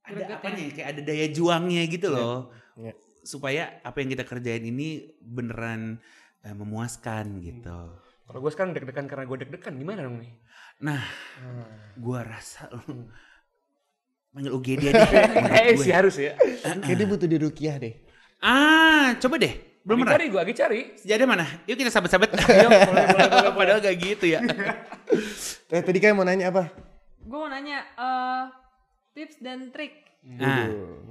ada 0.00 0.14
Greget 0.14 0.36
apa 0.36 0.48
nih 0.50 0.66
kayak 0.70 0.88
ada 0.88 1.00
daya 1.02 1.26
juangnya 1.28 1.82
gitu 1.86 2.08
loh 2.08 2.36
Iya. 2.74 2.94
supaya 3.20 3.62
apa 3.82 3.98
yang 3.98 4.08
kita 4.08 4.22
kerjain 4.22 4.62
ini 4.62 4.88
beneran 5.18 5.98
eh, 6.40 6.54
memuaskan 6.54 7.42
gitu 7.42 7.98
Kalau 8.22 8.38
gue 8.38 8.52
sekarang 8.52 8.72
deg-degan 8.72 9.04
karena 9.04 9.24
gue 9.24 9.38
deg-degan 9.40 9.74
gimana 9.74 10.04
dong 10.04 10.22
nih? 10.22 10.32
nah 10.78 11.02
Hmm. 11.42 11.66
gua 11.98 12.22
rasa 12.22 12.70
lu 12.70 13.10
panggil 14.30 14.52
UGD 14.52 14.82
deh 14.94 15.08
Eh 15.58 15.74
gue. 15.74 15.82
sih 15.82 15.90
harus 15.90 16.14
ya. 16.16 16.38
Kayak 16.78 16.96
dia 16.96 17.06
butuh 17.06 17.26
dirukiah 17.26 17.76
deh. 17.76 17.94
ah 18.38 19.18
coba 19.18 19.36
deh 19.36 19.54
belum 19.80 19.96
Lagi 19.96 20.02
pernah 20.02 20.14
cari 20.14 20.26
gue 20.26 20.40
lagi 20.40 20.54
cari. 20.54 20.80
sejadah 20.96 21.26
mana 21.26 21.46
yuk 21.64 21.76
kita 21.76 21.90
sahabat-sahabat 21.90 22.30
Ayo, 22.34 22.68
boleh, 22.88 23.04
boleh, 23.08 23.28
boleh. 23.28 23.52
padahal 23.58 23.78
gak 23.78 23.96
gitu 23.96 24.24
ya 24.28 24.40
Eh 25.68 25.82
tadi 25.82 25.98
kayak 25.98 26.14
mau 26.14 26.22
nanya 26.22 26.48
apa? 26.48 26.72
Gue 27.20 27.38
mau 27.38 27.46
nanya 27.46 27.84
eh, 27.84 28.42
tips 29.12 29.36
dan 29.38 29.68
trik. 29.68 29.92
nah. 30.24 30.64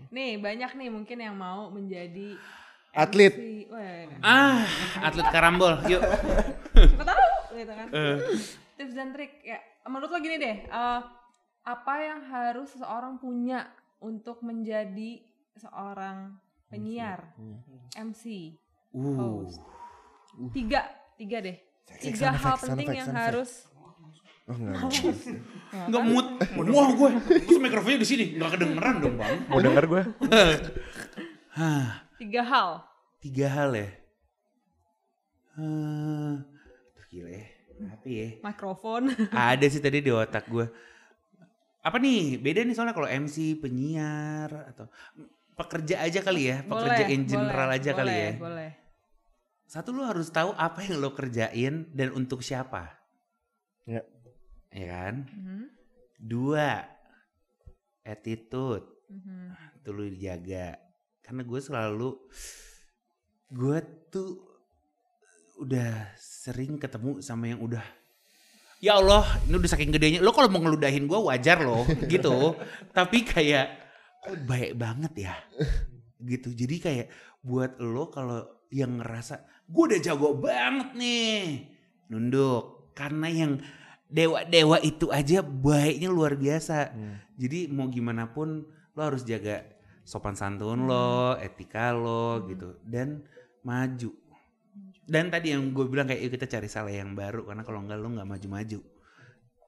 Nih 0.10 0.38
banyak 0.38 0.74
nih 0.74 0.90
mungkin 0.90 1.18
yang 1.18 1.34
mau 1.34 1.70
menjadi 1.70 2.34
Atlet. 2.92 3.30
MC. 3.30 3.70
Wah, 3.70 4.10
ah 4.24 4.66
atlet 5.04 5.30
karambol 5.30 5.78
yuk 5.86 6.02
siapa 6.74 7.06
tahu 7.06 7.26
gitu 7.54 7.70
kan. 7.70 7.88
Eh. 7.88 8.18
Tips 8.76 8.94
dan 8.94 9.14
trik 9.14 9.38
ya. 9.42 9.58
Menurut 9.86 10.10
lo 10.10 10.18
gini 10.18 10.38
deh. 10.38 10.58
eh, 10.64 11.02
apa 11.64 11.94
yang 12.00 12.26
harus 12.26 12.74
seseorang 12.74 13.18
punya 13.18 13.70
untuk 14.00 14.42
menjadi 14.42 15.22
seorang 15.54 16.34
penyiar 16.68 17.32
MC 17.96 18.56
Uh. 18.96 19.20
host 19.20 19.60
tiga 20.56 20.88
tiga 21.20 21.44
deh 21.44 21.60
tiga 22.00 22.32
hal 22.32 22.56
effect, 22.56 22.72
penting 22.72 22.88
effect, 22.88 23.00
yang 23.04 23.10
effect. 23.12 23.28
harus 23.28 23.52
Oh 24.48 24.56
enggak. 24.56 24.80
Enggak 25.92 26.04
mood. 26.08 26.24
Wah 26.72 26.88
gue. 26.96 27.10
Terus 27.44 27.60
mikrofonnya 27.60 28.00
di 28.00 28.08
sini. 28.08 28.26
Enggak 28.40 28.56
kedengeran 28.56 28.96
dong 29.04 29.20
bang. 29.20 29.44
Mau 29.52 29.60
denger 29.60 29.84
gue? 29.92 30.02
Tiga 32.24 32.42
hal 32.48 32.70
Tiga 33.20 33.48
hal 33.52 33.76
ya. 33.76 33.90
Tuh 36.96 37.06
gila 37.12 37.28
ya. 37.28 37.44
Apa 37.92 38.08
ya? 38.08 38.30
mikrofon 38.40 39.12
Ada 39.36 39.68
sih 39.68 39.84
tadi 39.84 40.00
di 40.00 40.16
otak 40.16 40.48
gue. 40.48 40.64
Apa 41.84 42.00
nih? 42.00 42.40
Beda 42.40 42.64
nih 42.64 42.72
soalnya 42.72 42.96
kalau 42.96 43.12
MC, 43.12 43.60
penyiar 43.60 44.72
atau 44.72 44.88
pekerja 45.58 46.06
aja 46.06 46.22
kali 46.22 46.54
ya, 46.54 46.58
pekerja 46.62 47.04
Boleh, 47.10 47.16
in 47.18 47.22
general 47.26 47.68
boleh, 47.74 47.78
aja 47.82 47.92
kali 47.98 48.14
boleh, 48.14 48.22
ya. 48.22 48.34
boleh 48.38 48.72
Satu 49.68 49.92
lu 49.92 50.08
harus 50.08 50.32
tahu 50.32 50.56
apa 50.56 50.80
yang 50.80 51.04
lo 51.04 51.12
kerjain 51.12 51.92
dan 51.92 52.16
untuk 52.16 52.40
siapa. 52.40 52.88
Ya. 53.84 54.00
Ya 54.72 54.86
kan? 54.88 55.28
Mhm, 55.28 55.64
Dua, 56.24 56.88
attitude. 58.08 58.88
mhm. 59.12 59.52
Itu 59.84 59.90
lu 59.92 60.08
dijaga. 60.08 60.80
Karena 61.20 61.44
gue 61.44 61.60
selalu, 61.60 62.16
gue 63.52 63.78
tuh 64.08 64.40
udah 65.60 66.16
sering 66.16 66.80
ketemu 66.80 67.20
sama 67.20 67.52
yang 67.52 67.60
udah 67.60 67.84
Ya 68.78 68.94
Allah, 68.94 69.26
ini 69.50 69.58
udah 69.58 69.72
saking 69.74 69.90
gedenya. 69.90 70.22
Lo 70.22 70.30
kalau 70.30 70.54
mau 70.54 70.62
ngeludahin 70.62 71.10
gue 71.10 71.18
wajar 71.18 71.66
loh, 71.66 71.82
gitu. 72.06 72.54
Tapi 72.98 73.26
kayak, 73.26 73.87
kok 74.24 74.38
baik 74.48 74.74
banget 74.78 75.14
ya, 75.30 75.36
gitu. 76.22 76.54
Jadi 76.54 76.76
kayak 76.78 77.08
buat 77.44 77.78
lo 77.80 78.10
kalau 78.10 78.44
yang 78.74 79.00
ngerasa 79.00 79.66
gue 79.68 79.84
udah 79.94 80.00
jago 80.04 80.36
banget 80.40 80.90
nih, 80.96 81.68
nunduk. 82.12 82.94
Karena 82.98 83.30
yang 83.30 83.62
dewa-dewa 84.08 84.80
itu 84.82 85.12
aja 85.12 85.44
baiknya 85.44 86.10
luar 86.10 86.34
biasa. 86.40 86.96
Hmm. 86.96 87.16
Jadi 87.38 87.70
mau 87.70 87.92
gimana 87.92 88.32
pun 88.32 88.66
lo 88.98 89.02
harus 89.04 89.22
jaga 89.28 89.62
sopan 90.08 90.34
santun 90.34 90.88
lo, 90.88 91.36
etika 91.38 91.94
lo 91.94 92.48
gitu 92.48 92.80
dan 92.88 93.22
maju. 93.62 94.16
Dan 95.08 95.32
tadi 95.32 95.52
yang 95.56 95.72
gue 95.72 95.86
bilang 95.88 96.08
kayak 96.08 96.26
"Yuk 96.26 96.32
kita 96.40 96.48
cari 96.48 96.68
salah 96.68 96.92
yang 96.92 97.16
baru 97.16 97.44
karena 97.48 97.64
kalau 97.64 97.84
enggak 97.84 98.00
lo 98.00 98.08
nggak 98.12 98.28
maju-maju. 98.28 98.80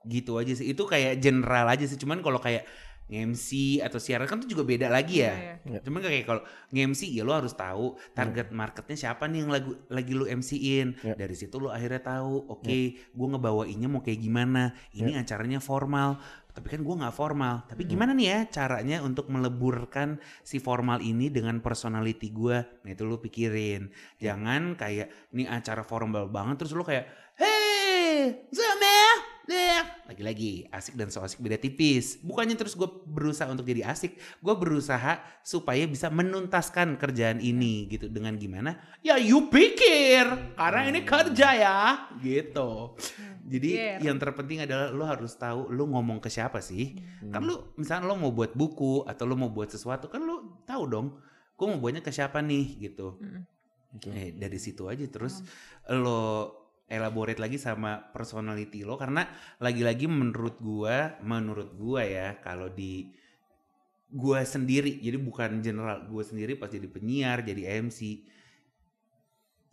Gitu 0.08 0.32
aja 0.40 0.54
sih. 0.56 0.72
Itu 0.72 0.88
kayak 0.88 1.20
general 1.20 1.68
aja 1.68 1.86
sih. 1.86 2.00
Cuman 2.00 2.24
kalau 2.24 2.40
kayak 2.40 2.64
MC 3.10 3.82
atau 3.82 3.98
siaran 3.98 4.30
kan 4.30 4.38
itu 4.38 4.54
juga 4.54 4.64
beda 4.70 4.88
lagi 4.88 5.26
ya. 5.26 5.34
Iya, 5.34 5.54
iya. 5.66 5.80
Cuman 5.82 6.00
kayak 6.06 6.26
kalau 6.30 6.42
nge-MC 6.70 7.10
ya 7.10 7.26
lo 7.26 7.34
harus 7.34 7.58
tahu 7.58 7.98
target 8.14 8.54
marketnya 8.54 8.98
siapa 9.10 9.26
nih 9.26 9.42
yang 9.42 9.52
lagu, 9.52 9.72
lagi 9.90 10.14
lu 10.14 10.30
MC-in. 10.30 10.94
Ya. 11.02 11.18
Dari 11.18 11.34
situ 11.34 11.58
lo 11.58 11.74
akhirnya 11.74 12.06
tahu, 12.06 12.54
oke, 12.54 12.80
gue 13.10 13.28
ngebawainnya 13.34 13.90
mau 13.90 14.06
kayak 14.06 14.22
gimana. 14.22 14.78
Ini 14.94 15.18
acaranya 15.18 15.58
formal, 15.58 16.22
tapi 16.54 16.76
kan 16.76 16.82
gue 16.86 16.96
nggak 17.02 17.16
formal. 17.16 17.66
Tapi 17.66 17.88
gimana 17.88 18.12
nih 18.14 18.28
ya 18.30 18.40
caranya 18.62 19.00
untuk 19.00 19.32
meleburkan 19.32 20.22
si 20.46 20.62
formal 20.62 21.00
ini 21.00 21.32
dengan 21.34 21.64
personality 21.64 22.30
gue? 22.30 22.58
Nah 22.86 22.90
itu 22.92 23.08
lo 23.08 23.18
pikirin. 23.18 23.90
Jangan 24.20 24.78
kayak 24.78 25.34
ini 25.34 25.48
acara 25.50 25.82
formal 25.88 26.28
banget 26.28 26.60
terus 26.62 26.76
lo 26.76 26.84
kayak, 26.84 27.08
hey, 27.40 28.44
Zama, 28.52 28.99
Deh, 29.50 29.82
lagi-lagi 30.06 30.70
asik 30.70 30.94
dan 30.94 31.10
so 31.10 31.26
asik 31.26 31.42
beda 31.42 31.58
tipis. 31.58 32.22
Bukannya 32.22 32.54
terus 32.54 32.78
gue 32.78 32.86
berusaha 32.86 33.50
untuk 33.50 33.66
jadi 33.66 33.90
asik, 33.90 34.14
gue 34.46 34.54
berusaha 34.54 35.18
supaya 35.42 35.90
bisa 35.90 36.14
menuntaskan 36.14 37.02
kerjaan 37.02 37.42
ini 37.42 37.90
gitu 37.90 38.14
dengan 38.14 38.38
gimana? 38.38 38.78
Ya 39.02 39.18
you 39.18 39.50
pikir, 39.50 40.54
karena 40.54 40.82
ini 40.94 41.02
kerja 41.02 41.48
ya, 41.58 41.80
gitu. 42.22 42.94
Jadi 43.50 43.70
Pikir. 43.74 44.06
yang 44.06 44.22
terpenting 44.22 44.70
adalah 44.70 44.94
lo 44.94 45.10
harus 45.10 45.34
tahu 45.34 45.74
lo 45.74 45.90
ngomong 45.90 46.22
ke 46.22 46.30
siapa 46.30 46.62
sih. 46.62 47.02
Kan 47.34 47.50
lo 47.50 47.74
misalnya 47.74 48.06
lo 48.06 48.22
mau 48.22 48.30
buat 48.30 48.54
buku 48.54 49.10
atau 49.10 49.26
lo 49.26 49.34
mau 49.34 49.50
buat 49.50 49.74
sesuatu 49.74 50.14
kan 50.14 50.22
lo 50.22 50.62
tahu 50.70 50.84
dong, 50.86 51.18
gue 51.58 51.66
mau 51.66 51.82
buatnya 51.82 52.06
ke 52.06 52.14
siapa 52.14 52.38
nih 52.46 52.86
gitu. 52.86 53.18
Mm. 53.18 53.42
Betul. 53.98 54.14
Eh, 54.14 54.30
dari 54.38 54.62
situ 54.62 54.86
aja 54.86 55.02
terus 55.10 55.42
lo 55.90 56.54
elaborate 56.90 57.38
lagi 57.38 57.62
sama 57.62 58.02
personality 58.12 58.82
lo 58.82 58.98
karena 58.98 59.30
lagi-lagi 59.62 60.10
menurut 60.10 60.58
gua 60.58 61.16
menurut 61.22 61.78
gua 61.78 62.02
ya 62.04 62.42
kalau 62.42 62.68
di 62.74 63.14
gua 64.10 64.42
sendiri 64.42 64.98
jadi 64.98 65.22
bukan 65.22 65.62
general 65.62 66.10
gua 66.10 66.26
sendiri 66.26 66.58
pas 66.58 66.68
jadi 66.74 66.90
penyiar 66.90 67.46
jadi 67.46 67.86
MC 67.86 68.26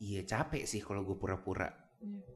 iya 0.00 0.22
capek 0.24 0.64
sih 0.68 0.80
kalau 0.84 1.04
gue 1.04 1.16
pura-pura. 1.16 1.68
Iya. 2.00 2.34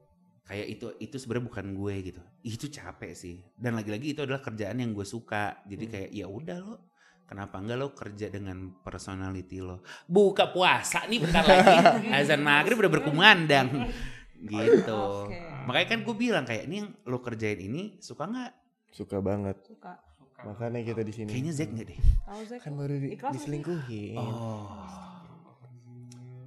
kayak 0.50 0.66
itu 0.66 0.86
itu 0.98 1.16
sebenarnya 1.20 1.46
bukan 1.46 1.66
gue 1.78 1.94
gitu. 2.10 2.22
Itu 2.42 2.66
capek 2.74 3.12
sih. 3.14 3.38
Dan 3.54 3.78
lagi-lagi 3.78 4.18
itu 4.18 4.26
adalah 4.26 4.42
kerjaan 4.42 4.82
yang 4.82 4.90
gue 4.90 5.06
suka. 5.06 5.62
Jadi 5.62 5.84
kayak 5.86 6.10
ya 6.10 6.26
udah 6.26 6.56
lo 6.58 6.74
kenapa 7.22 7.62
enggak 7.62 7.78
lo 7.78 7.88
kerja 7.94 8.26
dengan 8.34 8.82
personality 8.82 9.62
lo? 9.62 9.86
Buka 10.10 10.50
puasa 10.50 11.06
nih 11.06 11.22
bentar 11.22 11.46
lagi. 11.46 11.76
Azan 12.18 12.42
maghrib 12.42 12.82
udah 12.82 12.90
berkumandang 12.90 13.94
gitu 14.42 15.00
Oke. 15.26 15.36
makanya 15.64 15.88
kan 15.88 16.00
gue 16.00 16.14
bilang 16.14 16.44
kayak 16.44 16.64
ini 16.64 16.76
yang 16.78 16.90
lo 17.04 17.18
kerjain 17.18 17.58
ini 17.58 17.96
suka 17.98 18.24
nggak 18.24 18.52
Suka 18.90 19.18
banget. 19.18 19.54
suka 19.62 20.02
Makanya 20.40 20.80
kita 20.82 21.00
di 21.00 21.12
sini. 21.12 21.28
kayaknya 21.28 21.52
Zack 21.52 21.70
nggak 21.70 21.86
deh 21.86 21.98
tahu 22.22 22.42
Zek 22.44 22.60
kan 22.60 22.72
baru 22.74 22.94
di, 22.96 23.08
Ikhlas 23.12 23.32
diselingkuhin. 23.34 24.16
oh 24.16 24.66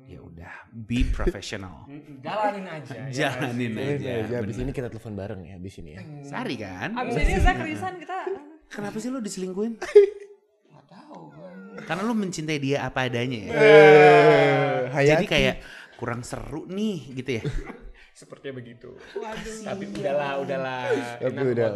ya 0.03 0.19
udah 0.19 0.53
be 0.67 1.06
professional 1.06 1.86
Mm, 1.88 2.19
Jalanin 2.19 2.65
aja. 2.67 2.93
ya. 2.95 3.06
jalanin 3.29 3.71
Boleh, 3.71 3.93
aja 3.93 4.12
boleh. 4.19 4.39
Abis 4.39 4.56
bener. 4.56 4.63
ini 4.63 4.71
kita 4.71 4.88
telepon 4.88 5.13
bareng 5.13 5.41
ya, 5.43 5.53
abis 5.56 5.73
ini 5.77 5.91
ya. 5.91 6.01
Sari 6.23 6.56
kan 6.56 6.89
abis 6.95 7.15
ini 7.15 7.34
Zek 7.38 7.58
resign 7.60 7.95
kita 7.97 8.17
kenapa 8.67 8.97
sih 8.97 9.08
lo 9.08 9.19
diselingkuhin 9.19 9.73
Nggak 10.67 10.86
tahu. 10.88 11.21
karena 11.84 12.01
lo 12.01 12.13
mencintai 12.13 12.58
dia 12.58 12.77
apa 12.84 13.06
adanya 13.06 13.39
ya 13.39 13.53
Eh, 14.91 15.06
jadi 15.08 15.23
kayak 15.23 15.56
kurang 15.95 16.21
seru 16.21 16.65
nih 16.65 16.97
gitu 17.15 17.32
ya 17.38 17.43
Sepertinya 18.13 18.54
begitu. 18.56 18.93
waduh 19.15 19.58
Tapi 19.63 19.84
udahlah, 19.89 20.32
udahlah. 20.38 20.86
Tapi 21.17 21.34
Enough 21.34 21.49
udah 21.49 21.69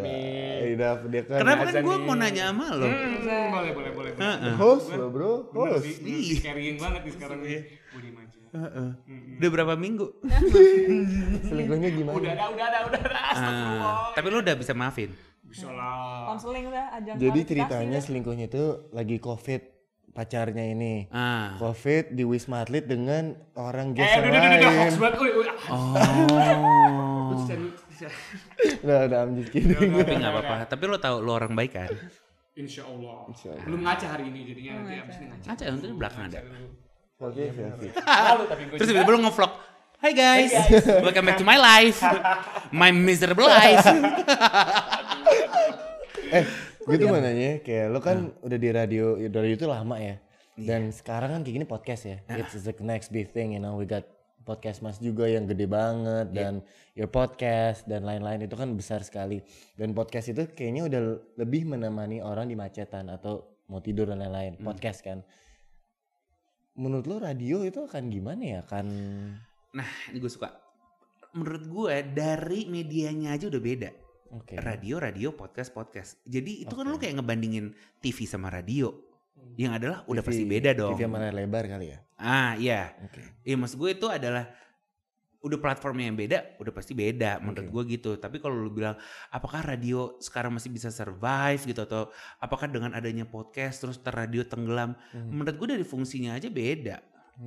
dia 1.07 1.21
kan 1.23 1.37
kenapa 1.41 1.63
kan 1.67 1.81
gue 1.81 1.97
mau 1.99 2.15
nanya 2.15 2.43
sama 2.47 2.67
lo 2.71 2.85
Hmm, 2.85 2.93
boleh, 3.49 3.71
boleh, 3.73 3.91
boleh. 3.91 3.91
boleh. 3.91 4.11
Heeh. 4.15 4.53
host 4.55 4.87
lo 4.91 5.09
bro, 5.09 5.31
host. 5.49 5.81
sih, 5.81 5.97
bener 5.97 6.21
sih, 6.23 6.37
carrying 6.39 6.77
banget 6.77 7.01
nih 7.03 7.13
sekarang 7.13 7.39
nih. 7.41 7.59
Budi 7.89 8.09
maju. 8.11 8.37
Heeh. 8.47 8.89
udah 9.35 9.49
berapa 9.51 9.73
minggu 9.75 10.07
Selingkuhnya 11.43 11.89
gimana? 11.89 12.15
Udah 12.15 12.31
ada, 12.31 12.45
udah 12.47 12.65
ada, 12.65 12.79
udah 12.85 12.99
ada. 13.01 13.19
Astagfirullah. 13.27 13.91
Ah, 13.91 14.07
tapi 14.13 14.27
lo 14.27 14.37
udah 14.39 14.55
bisa 14.55 14.73
maafin 14.73 15.09
Bisa 15.43 15.67
lah. 15.69 16.27
konseling 16.27 16.65
udah 16.65 16.85
ajang 16.93 17.15
Jadi 17.17 17.39
ceritanya 17.45 17.89
udah. 17.93 18.03
selingkuhnya 18.03 18.45
itu 18.45 18.63
lagi 18.91 19.17
covid 19.17 19.61
pacarnya 20.17 20.65
ini. 20.73 21.05
ah 21.13 21.53
Covid 21.61 22.17
di 22.17 22.25
Wisma 22.25 22.65
Atlet 22.65 22.89
dengan 22.89 23.37
orang 23.53 23.93
Eh, 23.93 24.01
geser 24.01 24.25
udah, 24.25 24.33
udah, 24.33 24.41
udah, 24.41 24.57
udah, 24.57 24.71
hoax 24.73 24.93
lain. 24.97 25.13
Uy, 25.21 25.29
uy, 25.29 25.45
ah. 25.45 25.55
oh. 25.69 27.37
Udah, 28.81 28.97
udah, 29.05 29.19
I'm 29.21 29.37
just 29.37 29.53
kidding. 29.53 29.77
tapi 29.93 30.13
nggak 30.17 30.33
apa-apa 30.33 30.55
tapi 30.65 30.83
lo 30.89 30.97
tahu 30.97 31.21
lo 31.21 31.37
orang 31.37 31.53
baik 31.53 31.77
kan 31.77 31.89
Insya 32.57 32.89
Allah. 32.89 33.29
Insya 33.29 33.53
Allah. 33.53 33.69
Belum 33.69 33.85
ngaca 33.85 34.05
hari 34.17 34.33
ini 34.33 34.39
jadinya 34.49 34.81
nanti 34.81 34.97
ngaca. 34.97 35.05
abis 35.05 35.15
ini 35.21 35.25
ngaca. 35.29 35.45
ngaca 35.45 35.63
nanti 35.69 35.85
di 35.85 35.93
belakang 35.93 36.23
ada 36.25 36.39
Oke, 37.17 37.43
oke. 37.49 37.87
Terus 38.81 38.87
tiba-tiba 38.89 39.13
lo 39.13 39.19
ngevlog 39.29 39.51
Hai 39.97 40.13
guys, 40.13 40.53
welcome 41.01 41.25
back 41.25 41.41
to 41.41 41.45
my 41.45 41.57
life, 41.57 42.05
my 42.69 42.93
miserable 42.93 43.49
life. 43.49 43.81
Eh, 46.27 46.43
gue 46.87 46.95
tuh 46.95 47.07
mau 47.11 47.19
nanya, 47.19 47.59
kayak 47.59 47.87
lo 47.91 47.99
kan 47.99 48.31
udah 48.39 48.57
di 48.57 48.69
radio, 48.71 49.19
ya 49.19 49.27
radio 49.27 49.55
itu 49.59 49.67
lama 49.67 49.99
ya. 49.99 50.15
Dan 50.55 50.89
sekarang 50.89 51.37
kan 51.37 51.41
kayak 51.43 51.55
gini 51.61 51.67
podcast 51.67 52.03
ya. 52.07 52.17
It's 52.33 52.55
the 52.55 52.73
next 52.79 53.11
big 53.11 53.29
thing, 53.35 53.53
you 53.53 53.61
know. 53.61 53.75
We 53.75 53.85
got 53.85 54.07
podcast 54.47 54.79
Mas 54.79 54.97
juga 54.97 55.27
yang 55.27 55.43
gede 55.43 55.67
banget 55.67 56.31
dan 56.31 56.63
your 56.95 57.11
podcast 57.11 57.83
dan 57.83 58.07
lain-lain 58.07 58.47
itu 58.47 58.55
kan 58.55 58.71
besar 58.73 59.03
sekali. 59.03 59.43
Dan 59.75 59.91
podcast 59.91 60.31
itu 60.31 60.47
kayaknya 60.47 60.87
udah 60.87 61.01
lebih 61.35 61.67
menemani 61.67 62.23
orang 62.23 62.47
di 62.47 62.55
macetan 62.55 63.11
atau 63.11 63.59
mau 63.67 63.83
tidur 63.83 64.07
dan 64.07 64.23
lain-lain. 64.23 64.55
Podcast 64.63 65.03
kan. 65.03 65.21
Menurut 66.79 67.05
lo 67.05 67.19
radio 67.19 67.67
itu 67.67 67.83
akan 67.83 68.07
gimana 68.07 68.41
ya? 68.41 68.61
Kan 68.63 68.87
Nah, 69.75 69.89
ini 70.09 70.17
gue 70.17 70.31
suka. 70.31 70.49
Menurut 71.35 71.67
gue 71.67 71.95
dari 72.15 72.65
medianya 72.65 73.35
aja 73.35 73.51
udah 73.51 73.61
beda. 73.61 74.06
Oke. 74.31 74.53
Radio, 74.59 74.95
radio, 74.99 75.29
podcast, 75.33 75.69
podcast. 75.71 76.19
Jadi 76.27 76.65
itu 76.65 76.73
kan 76.73 76.85
Oke. 76.87 76.93
lo 76.93 76.97
kayak 76.99 77.15
ngebandingin 77.21 77.71
TV 78.01 78.27
sama 78.27 78.51
radio. 78.51 78.91
Yang 79.57 79.71
adalah 79.83 79.97
udah 80.09 80.23
TV 80.25 80.29
pasti 80.29 80.43
beda 80.45 80.71
dong. 80.73 80.93
TV 80.97 81.05
yang 81.05 81.13
mana 81.13 81.29
lebar 81.33 81.65
kali 81.65 81.93
ya? 81.93 81.99
Ah, 82.17 82.53
iya. 82.57 82.93
Oke. 83.05 83.21
Iya 83.45 83.55
maksud 83.57 83.77
gue 83.77 83.89
itu 83.93 84.07
adalah 84.09 84.49
udah 85.37 85.59
platformnya 85.61 86.09
yang 86.09 86.17
beda, 86.17 86.57
udah 86.57 86.73
pasti 86.73 86.97
beda 86.97 87.39
menurut 87.39 87.69
gue 87.69 87.83
gitu. 87.97 88.11
Tapi 88.17 88.41
kalau 88.41 88.57
lu 88.57 88.73
bilang 88.73 88.97
apakah 89.29 89.61
radio 89.61 90.17
sekarang 90.17 90.57
masih 90.57 90.73
bisa 90.73 90.89
survive 90.89 91.61
gitu 91.63 91.85
atau 91.85 92.09
apakah 92.41 92.67
dengan 92.67 92.91
adanya 92.97 93.23
podcast 93.23 93.85
terus 93.85 93.97
ter 94.01 94.11
radio 94.11 94.41
tenggelam? 94.43 94.97
Hmm. 95.13 95.29
Menurut 95.29 95.55
gue 95.55 95.67
dari 95.77 95.85
fungsinya 95.85 96.35
aja 96.35 96.49
beda. 96.49 96.97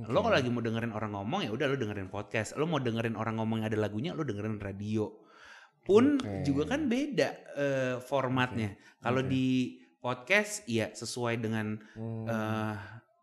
Lo 0.07 0.23
kalau 0.23 0.39
lagi 0.39 0.47
mau 0.47 0.63
dengerin 0.63 0.95
orang 0.95 1.11
ngomong 1.19 1.43
ya 1.43 1.51
udah 1.51 1.67
lo 1.67 1.75
dengerin 1.75 2.07
podcast. 2.07 2.55
Lo 2.55 2.63
mau 2.63 2.79
dengerin 2.79 3.19
orang 3.19 3.35
ngomong 3.43 3.63
yang 3.63 3.67
ada 3.67 3.79
lagunya 3.79 4.15
lo 4.15 4.23
dengerin 4.23 4.55
radio. 4.57 5.11
Pun 5.81 6.21
Oke. 6.21 6.45
juga 6.45 6.63
kan 6.69 6.85
beda 6.85 7.29
eh, 7.57 7.95
formatnya. 7.99 8.77
Kalau 8.97 9.25
Oke. 9.25 9.29
di 9.29 9.45
podcast 9.97 10.65
ya 10.65 10.89
sesuai 10.89 11.37
dengan 11.37 11.77
Hmm. 11.93 12.25
eh, 12.25 12.75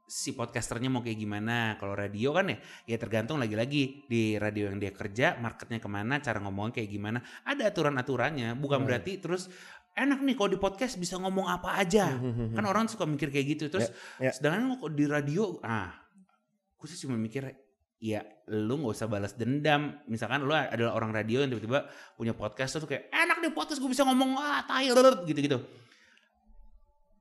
si 0.09 0.33
podcasternya 0.33 0.89
mau 0.89 1.05
kayak 1.05 1.17
gimana. 1.17 1.77
Kalau 1.77 1.93
radio 1.93 2.33
kan 2.33 2.49
ya, 2.49 2.57
ya 2.85 2.97
tergantung 2.97 3.37
lagi-lagi 3.37 4.09
di 4.09 4.41
radio 4.41 4.73
yang 4.73 4.81
dia 4.81 4.89
kerja, 4.91 5.37
marketnya 5.37 5.79
ke 5.79 5.89
mana, 5.89 6.17
cara 6.19 6.41
ngomongnya 6.41 6.81
kayak 6.81 6.91
gimana. 6.91 7.19
Ada 7.45 7.69
aturan-aturannya. 7.69 8.57
Bukan 8.57 8.83
Hmm. 8.83 8.87
berarti 8.89 9.21
terus 9.21 9.53
enak 9.93 10.23
nih 10.23 10.33
kalau 10.33 10.49
di 10.49 10.57
podcast 10.57 10.97
bisa 10.97 11.19
ngomong 11.19 11.45
apa 11.47 11.77
aja. 11.77 12.09
Hmm. 12.09 12.57
Kan 12.57 12.65
orang 12.65 12.89
suka 12.89 13.05
mikir 13.05 13.29
kayak 13.29 13.59
gitu. 13.59 13.65
Terus 13.69 13.93
Ya, 14.17 14.31
ya. 14.31 14.33
sedangkan 14.33 14.81
kalau 14.81 14.93
di 14.95 15.05
radio, 15.05 15.61
ah, 15.61 15.93
gue 16.75 16.87
sih 16.89 17.05
cuma 17.05 17.19
mikir 17.19 17.45
ya 17.99 18.23
lu 18.47 18.79
nggak 18.79 18.95
usah 18.95 19.11
balas 19.11 19.35
dendam 19.35 19.99
misalkan 20.07 20.47
lu 20.47 20.55
adalah 20.55 20.95
orang 20.95 21.11
radio 21.11 21.43
yang 21.43 21.51
tiba-tiba 21.51 21.91
punya 22.15 22.31
podcast 22.31 22.79
tuh 22.79 22.87
kayak 22.87 23.11
enak 23.11 23.43
deh 23.43 23.51
podcast 23.51 23.83
gue 23.83 23.91
bisa 23.91 24.07
ngomong 24.07 24.39
ah 24.39 24.63
tai 24.63 24.87
gitu-gitu 25.27 25.59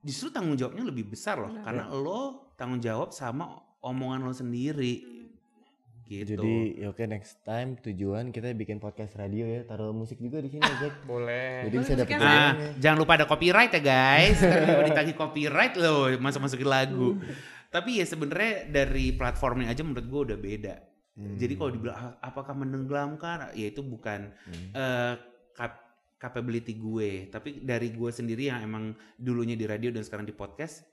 justru 0.05 0.29
tanggung 0.29 0.53
jawabnya 0.53 0.85
lebih 0.85 1.09
besar 1.09 1.41
loh 1.41 1.49
Benar. 1.49 1.65
karena 1.65 1.83
lo 1.89 2.53
tanggung 2.53 2.77
jawab 2.77 3.09
sama 3.09 3.57
omongan 3.81 4.29
lo 4.29 4.33
sendiri 4.37 5.17
gitu 6.07 6.39
Jadi 6.39 6.79
ya 6.79 6.87
oke 6.87 7.03
next 7.03 7.43
time 7.43 7.75
tujuan 7.83 8.31
kita 8.31 8.55
bikin 8.55 8.79
podcast 8.79 9.11
radio 9.19 9.43
ya 9.43 9.67
taruh 9.67 9.91
musik 9.91 10.15
juga 10.23 10.39
di 10.39 10.47
sini 10.47 10.63
Jack. 10.79 11.03
Boleh. 11.03 11.67
Jadi 11.67 11.75
bisa 11.83 11.93
dapat 11.99 12.15
apa? 12.15 12.23
Nah, 12.23 12.51
jangan 12.79 12.97
lupa 13.03 13.13
ada 13.19 13.27
copyright 13.27 13.75
ya 13.75 13.81
guys. 13.83 14.39
Ntar 14.39 14.71
mau 14.71 14.87
ditagih 14.87 15.15
copyright 15.19 15.75
loh, 15.75 16.07
masuk-masukin 16.15 16.63
lagu. 16.63 17.19
Tapi 17.77 18.01
ya 18.01 18.05
sebenarnya 18.05 18.53
dari 18.67 19.13
platformnya 19.13 19.69
aja 19.69 19.85
menurut 19.85 20.05
gue 20.05 20.21
udah 20.33 20.39
beda. 20.39 20.75
Jadi 21.17 21.53
kalau 21.53 21.73
dibilang 21.73 21.97
"Ah, 21.97 22.13
apakah 22.23 22.53
menenggelamkan, 22.53 23.49
ya 23.53 23.69
itu 23.69 23.81
bukan 23.81 24.29
Hmm. 24.45 24.69
eh, 24.71 25.13
cap- 25.53 25.85
capability 26.17 26.73
gue, 26.73 27.29
tapi 27.29 27.61
dari 27.61 27.89
gue 27.89 28.09
sendiri 28.09 28.49
yang 28.49 28.61
emang 28.61 28.93
dulunya 29.17 29.53
di 29.53 29.65
radio 29.65 29.89
dan 29.89 30.01
sekarang 30.01 30.25
di 30.25 30.33
podcast 30.33 30.85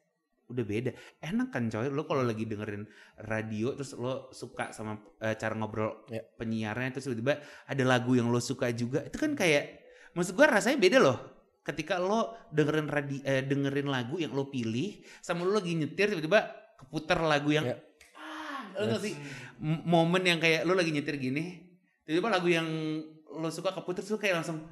udah 0.45 0.61
beda. 0.61 0.93
Enak 1.21 1.49
kan 1.49 1.69
coy, 1.69 1.89
lo 1.89 2.05
kalau 2.05 2.21
lagi 2.21 2.45
dengerin 2.45 2.85
radio 3.21 3.73
terus 3.73 3.93
lo 3.97 4.29
suka 4.31 4.73
sama 4.73 4.97
eh, 5.21 5.37
cara 5.37 5.53
ngobrol 5.53 6.09
Ya. 6.09 6.21
penyiarnya 6.21 6.97
terus 6.97 7.05
tiba-tiba 7.05 7.41
ada 7.65 7.85
lagu 7.85 8.13
yang 8.13 8.29
lo 8.29 8.41
suka 8.41 8.73
juga, 8.73 9.05
itu 9.05 9.17
kan 9.17 9.33
kayak 9.33 9.85
maksud 10.13 10.33
gue 10.33 10.45
rasanya 10.45 10.81
beda 10.81 10.99
loh. 11.01 11.19
Ketika 11.61 11.97
lo 11.97 12.49
dengerin 12.49 12.89
radi, 12.89 13.21
eh, 13.25 13.41
dengerin 13.41 13.89
lagu 13.89 14.17
yang 14.17 14.33
lo 14.33 14.49
pilih 14.49 15.05
sama 15.21 15.45
lo 15.45 15.53
lagi 15.53 15.73
nyetir 15.73 16.13
tiba-tiba 16.13 16.64
keputar 16.77 17.19
lagu 17.21 17.51
yang 17.51 17.65
Ya. 17.65 17.77
ah, 18.15 18.61
lo 18.77 18.87
ngerti? 18.91 19.11
Momen 19.63 20.23
yang 20.23 20.39
kayak 20.39 20.63
lo 20.63 20.75
lagi 20.75 20.91
nyetir 20.91 21.17
gini 21.17 21.63
tiba-tiba 22.03 22.29
lagu 22.29 22.49
yang 22.49 22.67
lo 23.31 23.49
suka 23.49 23.71
keputar 23.71 24.03
tuh 24.03 24.17
kayak 24.17 24.43
langsung 24.43 24.67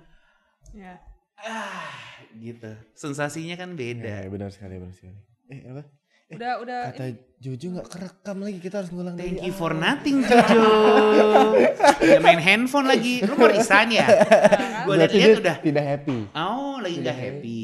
Ya. 0.70 0.98
ah 1.38 1.90
gitu 2.34 2.70
sensasinya 2.92 3.54
kan 3.54 3.72
Ya, 3.72 3.76
beda 3.76 4.16
benar 4.28 4.48
sekali 4.48 4.78
benar 4.78 4.94
sekali. 4.94 5.16
Eh 5.48 5.60
apa? 5.66 5.82
Udah 6.32 6.52
udah 6.64 6.80
Kata 6.88 7.12
Jojo 7.36 7.76
nggak 7.76 7.88
kerekam 7.92 8.38
lagi 8.40 8.56
kita 8.56 8.80
harus 8.80 8.88
ngulang 8.88 9.20
dari 9.20 9.36
thank 9.36 9.44
you 9.44 9.52
awal. 9.52 9.60
for 9.60 9.72
nothing 9.76 10.24
Jojo 10.24 10.64
ya 12.00 12.18
main 12.18 12.40
handphone 12.40 12.88
lagi 12.88 13.20
lo 13.20 13.36
mau 13.36 13.52
resign 13.52 13.92
ya 13.92 14.06
gue 14.82 14.94
lihat 14.96 15.12
dia 15.12 15.28
udah 15.36 15.56
tidak 15.60 15.84
happy. 15.84 16.18
oh 16.32 16.80
lagi 16.80 16.96
nggak 17.04 17.18
happy 17.18 17.58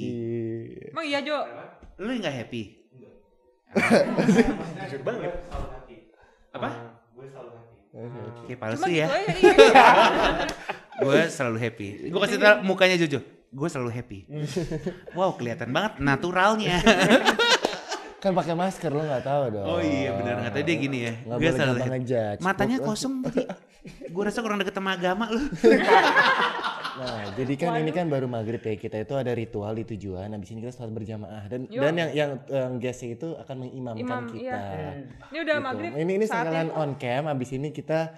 Emang 0.92 1.06
iya 1.06 1.18
Jo? 1.24 1.38
lo 1.96 2.10
nggak 2.12 2.34
happy 2.44 2.62
Jujur 4.88 5.00
banget. 5.04 5.32
apa 6.48 6.68
Oke. 7.98 8.40
kayak 8.46 8.58
palsu 8.62 8.86
Cuma 8.86 8.94
ya 8.94 9.06
gitu 9.06 9.18
aja 9.18 9.32
iya. 9.42 9.86
gue 11.02 11.20
selalu 11.30 11.58
happy 11.60 11.88
gue 12.10 12.20
kasih 12.22 12.38
tau 12.38 12.56
mukanya 12.62 12.96
Jojo 12.98 13.20
gue 13.48 13.68
selalu 13.68 13.90
happy 13.90 14.18
wow 15.18 15.34
kelihatan 15.34 15.70
banget 15.74 15.92
naturalnya 15.98 16.78
Kan 18.18 18.34
pakai 18.34 18.50
masker 18.50 18.90
lo 18.90 19.06
nggak 19.06 19.22
tahu 19.22 19.42
dong. 19.54 19.62
Oh 19.62 19.78
iya 19.78 20.10
benar 20.10 20.42
nggak 20.42 20.50
tahu 20.58 20.62
dia 20.66 20.74
gini 20.74 20.98
ya. 21.06 21.14
Gue 21.38 21.54
selalu 21.54 21.86
ngejudge. 21.86 22.42
matanya 22.42 22.82
kosong 22.82 23.22
tadi. 23.22 23.46
Gue 24.10 24.22
rasa 24.26 24.42
kurang 24.42 24.58
deket 24.58 24.74
sama 24.74 24.98
agama 24.98 25.30
lu. 25.30 25.38
Nah, 26.98 27.30
jadi 27.32 27.54
kan 27.54 27.78
ini 27.78 27.90
kan 27.90 28.06
baru 28.06 28.26
maghrib 28.26 28.58
ya 28.58 28.74
kita 28.74 28.98
itu 28.98 29.14
ada 29.14 29.30
ritual 29.30 29.70
di 29.72 29.86
tujuan. 29.86 30.26
Habis 30.28 30.50
ini 30.50 30.58
kita 30.60 30.74
sholat 30.74 30.90
berjamaah 30.90 31.46
dan 31.46 31.64
Yuk. 31.66 31.78
dan 31.78 31.94
yang 31.94 32.10
yang 32.10 32.30
yang 32.46 32.70
guestnya 32.76 33.14
itu 33.14 33.28
akan 33.34 33.54
mengimamkan 33.62 34.02
Imam, 34.02 34.22
kita. 34.26 34.42
iya. 34.42 34.58
Ini 35.30 35.38
udah 35.38 35.54
Gitu. 35.54 35.64
maghrib. 35.64 35.90
Ini 35.94 36.12
ini 36.12 36.26
sekalian 36.26 36.68
on 36.70 36.94
cam. 36.94 37.24
Habis 37.24 37.50
ini 37.54 37.70
kita 37.70 38.10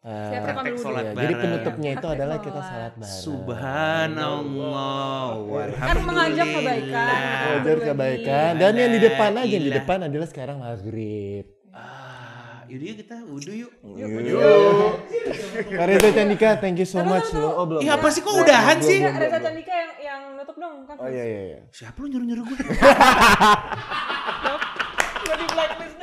eh, 0.00 0.32
rekam 0.32 0.54
Praktek 0.56 0.80
sholat 0.80 1.02
ya, 1.02 1.12
bareng. 1.12 1.20
jadi 1.20 1.34
penutupnya 1.36 1.90
itu 1.90 2.00
Praktek 2.00 2.16
adalah 2.16 2.36
sholat. 2.36 2.46
kita 2.48 2.60
salat 2.64 2.92
bareng. 2.96 3.20
Subhanallah. 3.20 5.28
Kan 5.76 5.96
mengajak 6.00 6.48
kebaikan. 6.48 7.12
Wajar 7.52 7.78
kebaikan 7.84 8.56
dan 8.56 8.72
yang 8.74 8.90
di 8.90 8.98
depan 8.98 9.34
aja 9.34 9.50
yang 9.50 9.60
di 9.60 9.70
depan 9.74 10.02
adalah 10.02 10.24
sekarang 10.24 10.56
maghrib. 10.56 11.59
Ah, 12.70 12.78
yaudah 12.78 12.86
yuk 12.86 12.98
kita 13.02 13.16
wudhu 13.26 13.52
yuk. 13.66 13.72
Kareza 15.74 16.08
Candika, 16.14 16.54
thank 16.62 16.78
you 16.78 16.86
so 16.86 17.02
much 17.02 17.26
lo. 17.34 17.50
Oh 17.58 17.66
belum. 17.66 17.82
Ih 17.82 17.90
ya? 17.90 17.98
apa 17.98 18.06
sih 18.14 18.22
kok 18.22 18.30
udahan 18.30 18.78
Belum, 18.78 18.86
sih? 18.86 18.98
belum, 19.02 19.18
Reza. 19.18 19.38
Candika 19.42 19.74
yang 19.74 19.90
yang 19.98 20.20
nutup 20.38 20.54
dong 20.54 20.86
kan. 20.86 20.94
Oh 21.02 21.10
iya 21.10 21.24
iya 21.26 21.42
iya. 21.50 21.58
Siapa 21.74 21.98
lu 21.98 22.06
nyuruh-nyuruh 22.14 22.44
gue? 22.46 22.58
Gue 25.18 25.34
di 25.34 25.46
blacklist. 25.50 25.96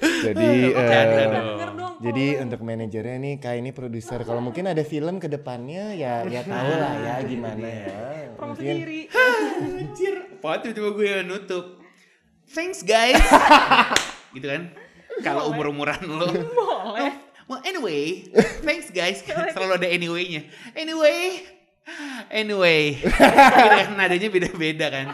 Jadi 0.00 0.48
eh, 0.72 1.04
dong. 1.04 1.44
Denger 1.52 1.70
dong. 1.76 1.94
Jadi 2.00 2.26
untuk 2.40 2.60
manajernya 2.64 3.16
nih 3.20 3.34
Kak 3.44 3.54
ini 3.60 3.70
produser. 3.76 4.24
Kalau 4.24 4.40
mungkin 4.40 4.72
ada 4.72 4.80
film 4.88 5.20
ke 5.20 5.28
depannya 5.28 5.92
ya 5.92 6.24
ya 6.24 6.40
tahu 6.48 6.72
lah 6.80 6.94
ya 6.96 7.14
gimana 7.28 7.68
ya. 7.68 7.92
promosi 8.40 8.64
Mungkin 8.64 8.76
diri. 8.88 9.00
Anjir. 9.12 10.14
Apa 10.40 10.64
tiba-tiba 10.64 10.88
gue 10.96 11.04
yang 11.12 11.28
nutup. 11.28 11.76
Thanks 12.48 12.80
guys. 12.80 13.20
gitu 14.34 14.46
kan. 14.46 14.62
Kalau 15.26 15.50
umur-umuran 15.52 16.00
lo. 16.06 16.30
Boleh. 16.32 17.12
Well 17.50 17.62
anyway, 17.66 18.30
thanks 18.66 18.94
guys. 18.94 19.26
Selalu 19.26 19.82
ada 19.82 19.88
anyway-nya. 19.90 20.46
Anyway, 20.78 21.42
anyway. 22.30 22.94
Gitu 23.02 23.68
kan, 23.74 23.98
nadanya 23.98 24.28
beda-beda 24.30 24.86
kan. 24.86 25.06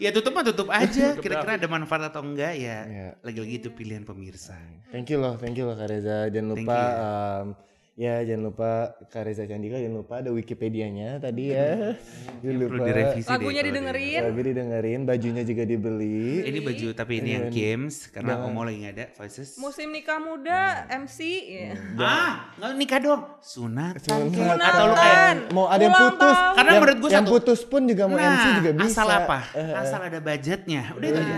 Ya 0.00 0.08
tutup 0.08 0.32
mah 0.32 0.40
tutup 0.40 0.72
aja. 0.72 1.20
Kira-kira 1.20 1.60
ada 1.60 1.68
manfaat 1.68 2.08
atau 2.08 2.24
enggak 2.24 2.56
ya. 2.56 2.78
Iya. 2.88 3.08
Lagi-lagi 3.20 3.54
itu 3.60 3.68
pilihan 3.76 4.08
pemirsa. 4.08 4.56
thank 4.88 5.12
you 5.12 5.20
loh, 5.20 5.36
thank 5.36 5.52
you 5.52 5.68
loh 5.68 5.76
Kak 5.76 5.92
Reza. 5.92 6.32
Jangan 6.32 6.56
Thank 6.56 6.64
lupa 6.64 6.80
you. 6.80 7.71
Ya 7.92 8.24
jangan 8.24 8.48
lupa 8.48 8.70
Kak 9.06 9.22
Reza 9.22 9.44
Candika 9.44 9.76
jangan 9.76 10.00
lupa 10.00 10.14
ada 10.18 10.32
Wikipedianya 10.32 11.20
tadi 11.20 11.52
ya. 11.52 11.92
Jangan 12.40 12.56
lupa. 12.58 12.82
Direvisi 12.82 13.20
deh 13.22 13.30
Lagunya 13.30 13.60
kalau 13.60 13.68
didengerin. 13.68 14.20
Lagu 14.24 14.40
didengerin, 14.40 15.00
bajunya 15.04 15.42
juga 15.44 15.62
dibeli. 15.62 16.40
Ini 16.42 16.58
baju 16.58 16.86
tapi 16.92 17.12
ini 17.20 17.30
yang 17.32 17.46
games 17.48 18.08
karena 18.08 18.34
dengan- 18.34 18.48
Omo 18.48 18.64
lagi 18.64 18.76
nggak 18.80 18.94
ada 18.94 19.06
voices. 19.14 19.48
Musim 19.56 19.92
nikah 19.92 20.18
muda, 20.18 20.60
MC. 20.88 21.18
ya. 21.46 21.70
Ah, 21.96 22.32
nggak 22.56 22.72
nikah 22.74 22.98
dong. 22.98 23.22
Sunat. 23.38 23.94
Sunat. 24.00 24.56
Atau 24.56 24.84
lu 24.88 24.94
kayak 24.94 25.32
mau 25.52 25.66
ada 25.68 25.82
yang 25.82 25.92
putus. 25.92 26.18
tahun. 26.32 26.54
Karena 26.56 26.70
yang, 26.70 26.80
menurut 26.80 26.96
gua 26.98 27.10
yang 27.10 27.24
satu- 27.24 27.34
putus 27.36 27.60
pun 27.62 27.82
juga 27.84 28.04
mau 28.06 28.16
MC 28.16 28.46
juga 28.56 28.70
bisa. 28.74 28.88
asal 28.88 29.08
apa? 29.10 29.38
Eh, 29.52 29.60
eh. 29.60 29.72
Asal 29.76 30.00
ada 30.02 30.18
budgetnya. 30.18 30.82
Udah 30.96 31.06
itu 31.06 31.20
aja. 31.20 31.36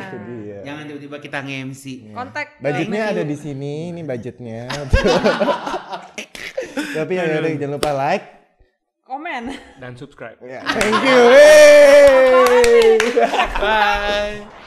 Jangan 0.64 0.83
tiba-tiba 0.87 1.17
kita 1.19 1.38
nge-MC. 1.43 1.85
Kontak. 2.14 2.47
Budgetnya 2.57 3.03
ada 3.11 3.21
di 3.21 3.37
sini, 3.37 3.90
ini 3.90 4.01
budgetnya. 4.01 4.71
Tapi 6.75 7.13
ya 7.15 7.23
udah 7.39 7.51
jangan 7.55 7.75
lupa 7.79 7.91
like. 7.95 8.27
Komen. 9.05 9.53
Dan 9.79 9.95
subscribe. 9.95 10.41
Thank 10.41 10.97
you. 11.05 11.20
Hey. 11.31 12.99
Bye. 13.61 14.64